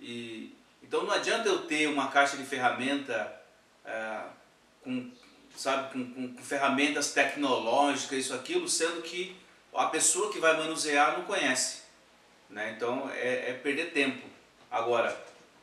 E, 0.00 0.54
então 0.82 1.04
não 1.04 1.12
adianta 1.12 1.48
eu 1.48 1.66
ter 1.66 1.86
uma 1.88 2.08
caixa 2.08 2.36
de 2.36 2.44
ferramenta 2.44 3.32
é, 3.84 4.20
com, 4.82 5.10
sabe, 5.56 5.92
com, 5.92 6.12
com, 6.12 6.34
com, 6.34 6.42
ferramentas 6.42 7.12
tecnológicas, 7.12 8.18
isso, 8.18 8.34
aquilo, 8.34 8.68
sendo 8.68 9.02
que 9.02 9.36
a 9.74 9.86
pessoa 9.86 10.32
que 10.32 10.38
vai 10.38 10.56
manusear 10.56 11.16
não 11.16 11.24
conhece. 11.24 11.82
Né? 12.50 12.74
Então 12.76 13.10
é, 13.14 13.50
é 13.50 13.52
perder 13.54 13.92
tempo. 13.92 14.26
Agora, 14.70 15.16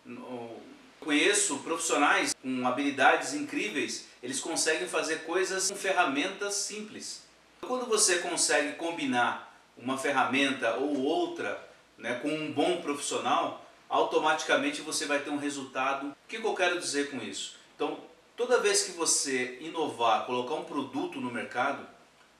no, 0.03 0.59
conheço 0.99 1.59
profissionais 1.59 2.35
com 2.41 2.67
habilidades 2.67 3.33
incríveis, 3.33 4.07
eles 4.23 4.39
conseguem 4.39 4.87
fazer 4.87 5.19
coisas 5.19 5.69
com 5.69 5.77
ferramentas 5.77 6.55
simples. 6.55 7.23
Quando 7.67 7.85
você 7.85 8.19
consegue 8.19 8.73
combinar 8.73 9.53
uma 9.77 9.97
ferramenta 9.97 10.75
ou 10.75 11.01
outra 11.01 11.61
né, 11.97 12.19
com 12.21 12.29
um 12.29 12.51
bom 12.51 12.81
profissional, 12.81 13.65
automaticamente 13.89 14.81
você 14.81 15.05
vai 15.05 15.19
ter 15.19 15.29
um 15.29 15.37
resultado. 15.37 16.07
O 16.07 16.15
que 16.27 16.37
eu 16.37 16.53
quero 16.53 16.79
dizer 16.79 17.09
com 17.11 17.17
isso? 17.17 17.55
Então, 17.75 17.99
toda 18.35 18.59
vez 18.59 18.83
que 18.83 18.91
você 18.91 19.57
inovar, 19.61 20.25
colocar 20.25 20.55
um 20.55 20.63
produto 20.63 21.19
no 21.19 21.31
mercado, 21.31 21.85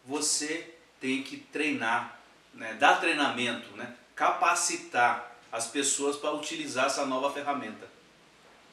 você 0.06 0.76
tem 1.00 1.24
que 1.24 1.38
treinar, 1.38 2.20
né? 2.54 2.74
dar 2.74 3.00
treinamento, 3.00 3.76
né? 3.76 3.96
capacitar 4.16 5.36
as 5.52 5.68
pessoas 5.68 6.16
para 6.16 6.32
utilizar 6.32 6.86
essa 6.86 7.06
nova 7.06 7.32
ferramenta. 7.32 7.88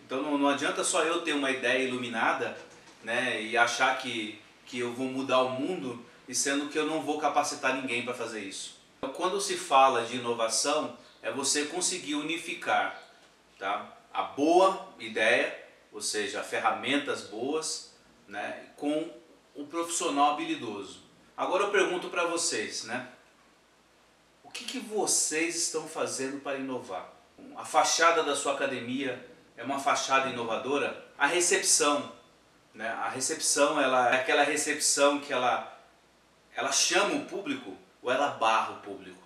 Então 0.04 0.22
não, 0.22 0.36
não, 0.36 0.48
adianta 0.48 0.84
só 0.84 1.02
eu 1.04 1.22
ter 1.22 1.32
uma 1.32 1.50
ideia 1.50 1.86
iluminada 1.86 2.56
né? 3.02 3.40
e 3.42 3.56
achar 3.56 3.98
que, 3.98 4.40
que 4.66 4.78
eu 4.78 4.92
vou 4.92 5.06
mudar 5.06 5.42
o 5.42 5.50
mundo 5.50 6.04
e 6.28 6.34
sendo 6.34 6.68
que 6.68 6.78
eu 6.78 6.86
não 6.86 7.02
vou 7.02 7.18
capacitar 7.18 7.74
ninguém 7.74 8.04
para 8.04 8.14
fazer 8.14 8.40
isso. 8.40 8.80
Quando 9.14 9.40
se 9.40 9.56
fala 9.56 10.04
de 10.04 10.16
inovação, 10.16 10.96
é 11.20 11.30
você 11.30 11.66
conseguir 11.66 12.14
unificar 12.14 13.00
tá? 13.58 13.96
a 14.12 14.22
boa 14.22 14.88
ideia, 14.98 15.56
ou 15.92 16.00
seja, 16.00 16.42
ferramentas 16.42 17.22
boas, 17.22 17.94
né? 18.26 18.68
com 18.76 19.10
o 19.54 19.66
profissional 19.66 20.32
habilidoso. 20.32 21.00
Agora 21.36 21.64
eu 21.64 21.70
pergunto 21.70 22.08
para 22.08 22.26
vocês, 22.26 22.84
né? 22.84 23.08
o 24.42 24.50
que, 24.50 24.64
que 24.64 24.78
vocês 24.78 25.56
estão 25.56 25.88
fazendo 25.88 26.40
para 26.40 26.58
inovar? 26.58 27.10
A 27.56 27.64
fachada 27.64 28.22
da 28.22 28.36
sua 28.36 28.54
academia 28.54 29.26
é 29.56 29.62
uma 29.62 29.78
fachada 29.78 30.28
inovadora? 30.28 31.04
A 31.18 31.26
recepção, 31.26 32.12
né? 32.74 32.88
a 32.88 33.08
recepção 33.08 33.80
ela 33.80 34.14
é 34.14 34.20
aquela 34.20 34.42
recepção 34.42 35.20
que 35.20 35.32
ela, 35.32 35.71
ela 36.54 36.72
chama 36.72 37.14
o 37.14 37.26
público 37.26 37.76
ou 38.02 38.10
ela 38.10 38.28
barra 38.28 38.72
o 38.72 38.80
público, 38.80 39.22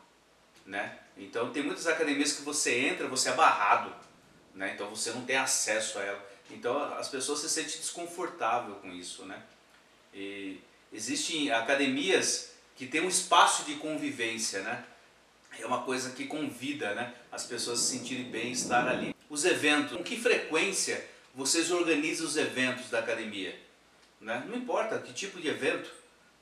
né? 0.65 0.99
Então 1.17 1.51
tem 1.51 1.63
muitas 1.63 1.87
academias 1.87 2.33
que 2.33 2.43
você 2.43 2.79
entra, 2.81 3.09
você 3.09 3.31
é 3.31 3.33
barrado, 3.33 3.93
né? 4.55 4.73
Então 4.75 4.89
você 4.89 5.11
não 5.11 5.25
tem 5.25 5.37
acesso 5.37 5.99
a 5.99 6.03
ela. 6.03 6.31
Então 6.51 6.95
as 6.95 7.09
pessoas 7.09 7.41
se 7.41 7.49
sentem 7.49 7.79
desconfortável 7.79 8.77
com 8.77 8.93
isso, 8.93 9.25
né? 9.25 9.43
E 10.15 10.61
existem 10.93 11.51
academias 11.51 12.53
que 12.77 12.87
tem 12.87 13.01
um 13.01 13.09
espaço 13.09 13.65
de 13.65 13.75
convivência, 13.77 14.61
né? 14.61 14.85
É 15.59 15.67
uma 15.67 15.83
coisa 15.83 16.11
que 16.11 16.27
convida, 16.27 16.95
né? 16.95 17.15
As 17.33 17.45
pessoas 17.45 17.81
se 17.81 17.97
sentirem 17.97 18.25
bem 18.25 18.53
estar 18.53 18.87
ali. 18.87 19.15
Os 19.29 19.45
eventos, 19.45 19.97
com 19.97 20.05
que 20.05 20.19
frequência 20.19 21.03
vocês 21.35 21.71
organizam 21.71 22.27
os 22.27 22.37
eventos 22.37 22.91
da 22.91 22.99
academia? 22.99 23.59
Né? 24.21 24.45
Não 24.47 24.57
importa 24.57 24.99
que 24.99 25.13
tipo 25.13 25.41
de 25.41 25.49
evento, 25.49 25.91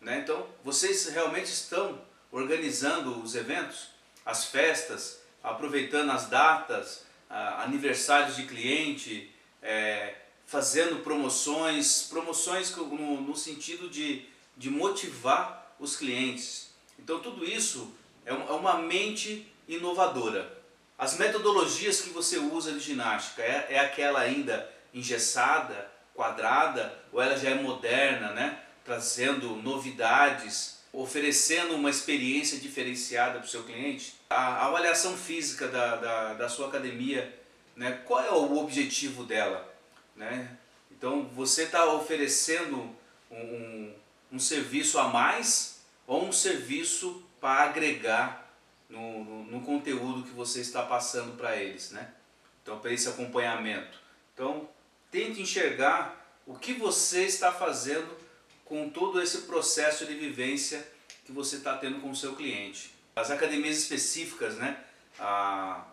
né? 0.05 0.21
Então 0.23 0.47
vocês 0.63 1.07
realmente 1.07 1.47
estão 1.47 2.01
organizando 2.31 3.21
os 3.23 3.35
eventos? 3.35 3.95
as 4.25 4.47
festas, 4.47 5.21
aproveitando 5.43 6.11
as 6.11 6.27
datas, 6.29 7.05
aniversários 7.29 8.37
de 8.37 8.45
cliente, 8.45 9.31
é, 9.63 10.15
fazendo 10.47 11.03
promoções, 11.03 12.05
promoções 12.05 12.75
no, 12.77 13.21
no 13.21 13.37
sentido 13.37 13.89
de, 13.89 14.25
de 14.57 14.71
motivar 14.71 15.75
os 15.79 15.97
clientes. 15.97 16.71
Então 16.99 17.21
tudo 17.21 17.45
isso 17.45 17.93
é, 18.25 18.31
é 18.31 18.35
uma 18.35 18.79
mente 18.79 19.47
inovadora. 19.67 20.63
As 20.97 21.19
metodologias 21.19 22.01
que 22.01 22.11
você 22.11 22.39
usa 22.39 22.73
de 22.73 22.79
ginástica 22.79 23.43
é, 23.43 23.67
é 23.71 23.79
aquela 23.81 24.21
ainda 24.21 24.71
engessada, 24.93 25.91
quadrada, 26.15 26.97
ou 27.13 27.21
ela 27.21 27.37
já 27.37 27.51
é 27.51 27.55
moderna, 27.55 28.31
né? 28.31 28.63
Trazendo 28.85 29.57
novidades, 29.57 30.79
oferecendo 30.93 31.75
uma 31.75 31.91
experiência 31.91 32.59
diferenciada 32.59 33.39
para 33.39 33.47
o 33.47 33.49
seu 33.49 33.65
cliente? 33.65 34.15
A, 34.29 34.67
avaliação 34.67 35.17
física 35.17 35.67
da, 35.67 35.97
da, 35.97 36.35
da, 36.35 36.49
sua 36.49 36.69
academia, 36.69 37.35
né, 37.75 38.03
qual 38.05 38.23
é 38.23 38.31
o 38.31 38.59
objetivo 38.59 39.25
dela? 39.25 39.75
Né? 40.15 40.57
Então 40.93 41.29
você 41.35 41.65
está 41.65 41.93
oferecendo 41.93 42.95
um, 43.31 43.93
um, 44.31 44.39
serviço 44.39 44.99
a 44.99 45.09
mais 45.09 45.81
ou 46.07 46.25
um 46.25 46.33
serviço 46.33 47.25
para 47.41 47.65
agregar 47.65 48.55
no, 48.89 49.25
no, 49.25 49.45
no, 49.45 49.61
conteúdo 49.63 50.23
que 50.23 50.31
você 50.31 50.61
está 50.61 50.83
passando 50.83 51.37
para 51.37 51.57
eles, 51.57 51.91
né? 51.91 52.13
Então 52.63 52.79
para 52.79 52.93
esse 52.93 53.09
acompanhamento. 53.09 53.99
Então 54.33 54.69
tente 55.11 55.41
enxergar 55.41 56.25
o 56.47 56.55
que 56.55 56.75
você 56.75 57.25
está 57.25 57.51
fazendo 57.51 58.09
com 58.75 58.91
todo 58.91 59.23
esse 59.23 59.43
processo 59.43 60.05
de 60.05 60.15
vivência 60.15 60.85
que 61.25 61.31
você 61.31 61.59
está 61.59 61.77
tendo 61.77 62.01
com 62.01 62.11
o 62.11 62.17
seu 62.17 62.35
cliente. 62.35 62.93
As 63.15 63.31
academias 63.31 63.79
específicas, 63.79 64.57
né, 64.57 64.83
a 65.17 65.85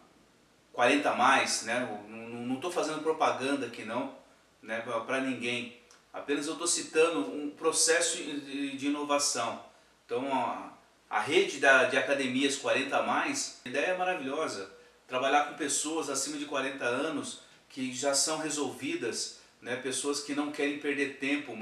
40 0.73 1.13
mais, 1.13 1.61
né, 1.61 2.01
não 2.09 2.55
estou 2.55 2.71
fazendo 2.71 3.03
propaganda 3.03 3.67
aqui 3.67 3.85
não, 3.85 4.15
né, 4.63 4.81
para 5.05 5.21
ninguém. 5.21 5.77
Apenas 6.11 6.47
eu 6.47 6.53
estou 6.53 6.65
citando 6.65 7.19
um 7.19 7.51
processo 7.51 8.17
de 8.17 8.87
inovação. 8.87 9.63
Então 10.03 10.33
a, 10.33 10.73
a 11.07 11.19
rede 11.19 11.59
da, 11.59 11.83
de 11.83 11.97
academias 11.97 12.55
40 12.55 13.03
mais, 13.03 13.61
a 13.63 13.69
ideia 13.69 13.85
é 13.91 13.97
maravilhosa. 13.97 14.73
Trabalhar 15.07 15.49
com 15.49 15.53
pessoas 15.53 16.09
acima 16.09 16.35
de 16.35 16.45
40 16.45 16.83
anos 16.83 17.41
que 17.69 17.93
já 17.93 18.15
são 18.15 18.39
resolvidas, 18.39 19.39
né, 19.61 19.75
pessoas 19.75 20.21
que 20.21 20.33
não 20.33 20.51
querem 20.51 20.79
perder 20.79 21.19
tempo. 21.19 21.55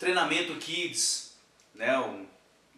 Treinamento 0.00 0.56
Kids, 0.56 1.34
né, 1.74 1.94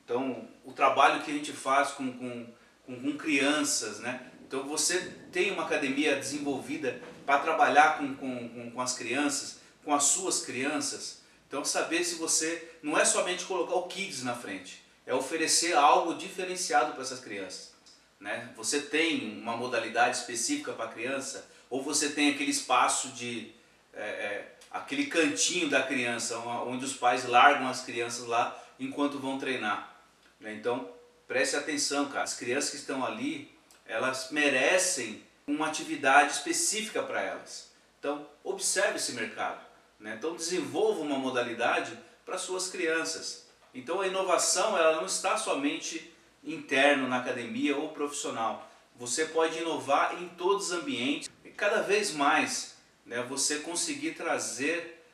então, 0.05 0.49
o 0.65 0.73
trabalho 0.73 1.23
que 1.23 1.31
a 1.31 1.35
gente 1.35 1.53
faz 1.53 1.93
com, 1.93 2.13
com, 2.13 2.47
com, 2.85 3.01
com 3.01 3.17
crianças, 3.17 4.01
né? 4.01 4.29
Então, 4.47 4.65
você 4.65 4.99
tem 5.31 5.53
uma 5.53 5.63
academia 5.63 6.17
desenvolvida 6.17 7.01
para 7.25 7.39
trabalhar 7.39 7.97
com, 7.97 8.15
com, 8.17 8.71
com 8.73 8.81
as 8.81 8.95
crianças, 8.95 9.61
com 9.85 9.95
as 9.95 10.03
suas 10.03 10.45
crianças. 10.45 11.23
Então, 11.47 11.65
saber 11.65 12.05
se 12.05 12.17
você 12.17 12.77
não 12.83 12.99
é 12.99 13.05
somente 13.05 13.45
colocar 13.45 13.77
o 13.77 13.87
Kids 13.87 14.25
na 14.25 14.35
frente, 14.35 14.83
é 15.07 15.15
oferecer 15.15 15.75
algo 15.75 16.15
diferenciado 16.15 16.93
para 16.93 17.03
essas 17.03 17.21
crianças. 17.21 17.73
Né? 18.19 18.51
Você 18.57 18.81
tem 18.81 19.41
uma 19.41 19.57
modalidade 19.57 20.17
específica 20.17 20.73
para 20.73 20.87
a 20.87 20.93
criança 20.93 21.49
ou 21.71 21.83
você 21.83 22.11
tem 22.11 22.31
aquele 22.31 22.51
espaço 22.51 23.09
de 23.09 23.53
é, 23.95 24.03
é, 24.03 24.52
aquele 24.73 25.07
cantinho 25.07 25.69
da 25.69 25.83
criança, 25.83 26.39
onde 26.39 26.85
os 26.85 26.95
pais 26.95 27.27
largam 27.27 27.69
as 27.69 27.83
crianças 27.83 28.27
lá 28.27 28.59
enquanto 28.79 29.19
vão 29.19 29.39
treinar. 29.39 29.95
Né? 30.41 30.55
Então, 30.55 30.91
preste 31.29 31.57
atenção, 31.57 32.09
cara. 32.09 32.25
As 32.25 32.35
crianças 32.35 32.71
que 32.71 32.77
estão 32.77 33.05
ali, 33.05 33.53
elas 33.87 34.31
merecem 34.31 35.23
uma 35.47 35.67
atividade 35.67 36.33
específica 36.33 37.03
para 37.03 37.21
elas. 37.21 37.71
Então, 37.99 38.27
observe 38.43 38.97
esse 38.97 39.13
mercado. 39.13 39.61
Né? 40.01 40.15
Então, 40.19 40.35
desenvolva 40.35 41.01
uma 41.01 41.19
modalidade 41.19 41.97
para 42.25 42.39
suas 42.39 42.69
crianças. 42.69 43.47
Então, 43.75 44.01
a 44.01 44.07
inovação 44.07 44.77
ela 44.77 44.97
não 44.97 45.07
está 45.07 45.37
somente 45.37 46.13
interno 46.43 47.09
na 47.09 47.19
academia 47.19 47.77
ou 47.77 47.91
profissional. 47.91 48.69
Você 48.97 49.27
pode 49.27 49.59
inovar 49.59 50.21
em 50.21 50.29
todos 50.31 50.67
os 50.67 50.73
ambientes 50.73 51.31
e 51.45 51.51
cada 51.51 51.83
vez 51.83 52.13
mais 52.13 52.72
né, 53.05 53.23
você 53.23 53.61
conseguir 53.61 54.13
trazer, 54.13 55.05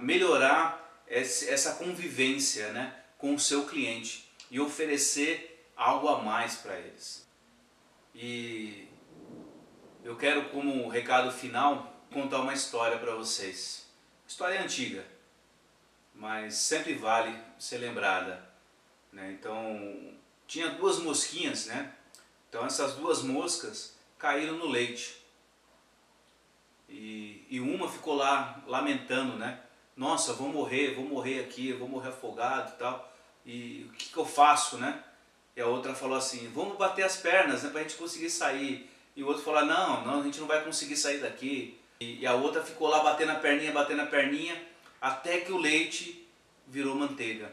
melhorar 0.00 1.02
esse, 1.06 1.48
essa 1.48 1.74
convivência 1.74 2.72
né, 2.72 2.94
com 3.18 3.34
o 3.34 3.40
seu 3.40 3.66
cliente 3.66 4.30
e 4.50 4.60
oferecer 4.60 5.68
algo 5.76 6.08
a 6.08 6.22
mais 6.22 6.56
para 6.56 6.78
eles. 6.78 7.26
E 8.14 8.88
eu 10.04 10.16
quero, 10.16 10.50
como 10.50 10.88
recado 10.88 11.32
final, 11.32 12.04
contar 12.12 12.40
uma 12.40 12.52
história 12.52 12.98
para 12.98 13.14
vocês. 13.14 13.86
História 14.26 14.62
antiga, 14.62 15.04
mas 16.14 16.54
sempre 16.54 16.94
vale 16.94 17.36
ser 17.58 17.78
lembrada. 17.78 18.48
Né? 19.12 19.32
Então, 19.32 20.14
tinha 20.46 20.68
duas 20.70 20.98
mosquinhas, 20.98 21.66
né? 21.66 21.94
Então 22.48 22.66
essas 22.66 22.94
duas 22.96 23.22
moscas 23.22 23.96
caíram 24.18 24.58
no 24.58 24.66
leite. 24.66 25.21
E, 26.92 27.46
e 27.48 27.60
uma 27.60 27.88
ficou 27.88 28.14
lá 28.14 28.62
lamentando, 28.66 29.36
né? 29.36 29.58
Nossa, 29.96 30.34
vou 30.34 30.48
morrer, 30.48 30.94
vou 30.94 31.04
morrer 31.04 31.40
aqui, 31.40 31.72
vou 31.72 31.88
morrer 31.88 32.10
afogado 32.10 32.74
e 32.74 32.78
tal. 32.78 33.12
E 33.46 33.86
o 33.88 33.92
que, 33.94 34.10
que 34.10 34.16
eu 34.16 34.26
faço, 34.26 34.76
né? 34.76 35.02
E 35.56 35.60
a 35.60 35.66
outra 35.66 35.94
falou 35.94 36.16
assim, 36.16 36.50
vamos 36.54 36.76
bater 36.76 37.02
as 37.02 37.16
pernas, 37.16 37.62
né? 37.62 37.70
Pra 37.70 37.82
gente 37.82 37.96
conseguir 37.96 38.30
sair. 38.30 38.90
E 39.16 39.22
o 39.22 39.26
outro 39.26 39.42
falou, 39.42 39.64
não, 39.64 40.04
não, 40.04 40.20
a 40.20 40.22
gente 40.22 40.38
não 40.38 40.46
vai 40.46 40.62
conseguir 40.64 40.96
sair 40.96 41.18
daqui. 41.18 41.78
E, 41.98 42.20
e 42.20 42.26
a 42.26 42.34
outra 42.34 42.62
ficou 42.62 42.88
lá 42.88 43.02
batendo 43.02 43.32
a 43.32 43.36
perninha, 43.36 43.72
batendo 43.72 44.02
a 44.02 44.06
perninha, 44.06 44.60
até 45.00 45.40
que 45.40 45.52
o 45.52 45.58
leite 45.58 46.26
virou 46.66 46.94
manteiga. 46.94 47.52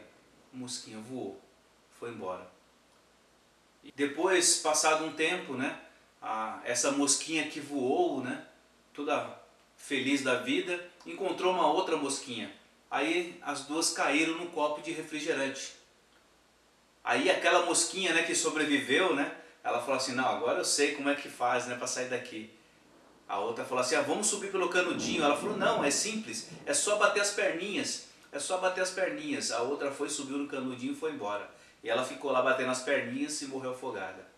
A 0.52 0.56
mosquinha 0.56 0.98
voou, 0.98 1.40
foi 1.98 2.10
embora. 2.10 2.46
E 3.82 3.90
depois, 3.92 4.58
passado 4.58 5.04
um 5.04 5.12
tempo, 5.12 5.54
né? 5.54 5.78
A, 6.20 6.60
essa 6.64 6.90
mosquinha 6.90 7.48
que 7.48 7.60
voou, 7.60 8.22
né? 8.22 8.46
Toda 9.00 9.40
feliz 9.78 10.22
da 10.22 10.34
vida, 10.34 10.78
encontrou 11.06 11.54
uma 11.54 11.66
outra 11.72 11.96
mosquinha. 11.96 12.52
Aí 12.90 13.40
as 13.40 13.62
duas 13.64 13.94
caíram 13.94 14.34
num 14.34 14.48
copo 14.48 14.82
de 14.82 14.92
refrigerante. 14.92 15.72
Aí 17.02 17.30
aquela 17.30 17.64
mosquinha, 17.64 18.12
né, 18.12 18.24
que 18.24 18.34
sobreviveu, 18.34 19.14
né? 19.14 19.34
Ela 19.64 19.80
falou 19.80 19.96
assim, 19.96 20.12
não, 20.12 20.28
agora 20.28 20.58
eu 20.58 20.66
sei 20.66 20.94
como 20.94 21.08
é 21.08 21.14
que 21.14 21.30
faz, 21.30 21.66
né, 21.66 21.76
para 21.76 21.86
sair 21.86 22.10
daqui. 22.10 22.50
A 23.26 23.38
outra 23.38 23.64
falou 23.64 23.80
assim, 23.80 23.94
ah, 23.94 24.02
vamos 24.02 24.26
subir 24.26 24.52
pelo 24.52 24.68
canudinho. 24.68 25.24
Ela 25.24 25.34
falou, 25.38 25.56
não, 25.56 25.82
é 25.82 25.90
simples, 25.90 26.50
é 26.66 26.74
só 26.74 26.96
bater 26.96 27.22
as 27.22 27.30
perninhas. 27.30 28.08
É 28.30 28.38
só 28.38 28.58
bater 28.58 28.82
as 28.82 28.90
perninhas. 28.90 29.50
A 29.50 29.62
outra 29.62 29.90
foi, 29.90 30.10
subiu 30.10 30.36
no 30.36 30.46
canudinho 30.46 30.92
e 30.92 30.96
foi 30.96 31.12
embora. 31.12 31.50
E 31.82 31.88
ela 31.88 32.04
ficou 32.04 32.30
lá 32.32 32.42
batendo 32.42 32.70
as 32.70 32.82
perninhas 32.82 33.40
e 33.40 33.46
morreu 33.46 33.70
afogada. 33.70 34.28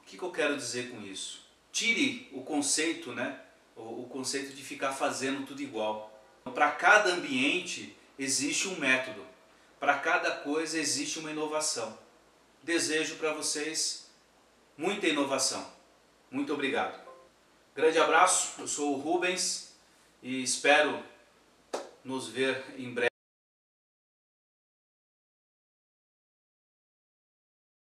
O 0.00 0.04
que, 0.04 0.16
que 0.16 0.22
eu 0.22 0.30
quero 0.30 0.56
dizer 0.56 0.90
com 0.90 1.02
isso? 1.02 1.44
Tire 1.72 2.30
o 2.32 2.42
conceito, 2.42 3.10
né? 3.10 3.40
O, 3.76 4.08
conceito 4.08 4.54
de 4.54 4.62
ficar 4.62 4.92
fazendo 4.92 5.46
tudo 5.46 5.60
igual. 5.62 6.10
Para 6.54 6.70
cada 6.70 7.12
ambiente 7.12 7.94
existe 8.18 8.66
um 8.66 8.78
método. 8.78 9.24
Para 9.78 9.98
cada 9.98 10.30
coisa 10.36 10.78
existe 10.78 11.18
uma 11.18 11.30
inovação. 11.30 11.98
Desejo 12.62 13.16
para 13.16 13.32
vocês 13.34 14.10
muita 14.76 15.06
inovação. 15.06 15.70
Muito 16.30 16.52
obrigado. 16.54 16.98
Grande 17.74 17.98
abraço, 17.98 18.60
eu 18.60 18.66
sou 18.66 18.94
o 18.94 19.00
Rubens 19.00 19.76
e 20.22 20.42
espero 20.42 21.02
nos 22.02 22.28
ver 22.28 22.64
em 22.78 22.92
breve. 22.94 23.15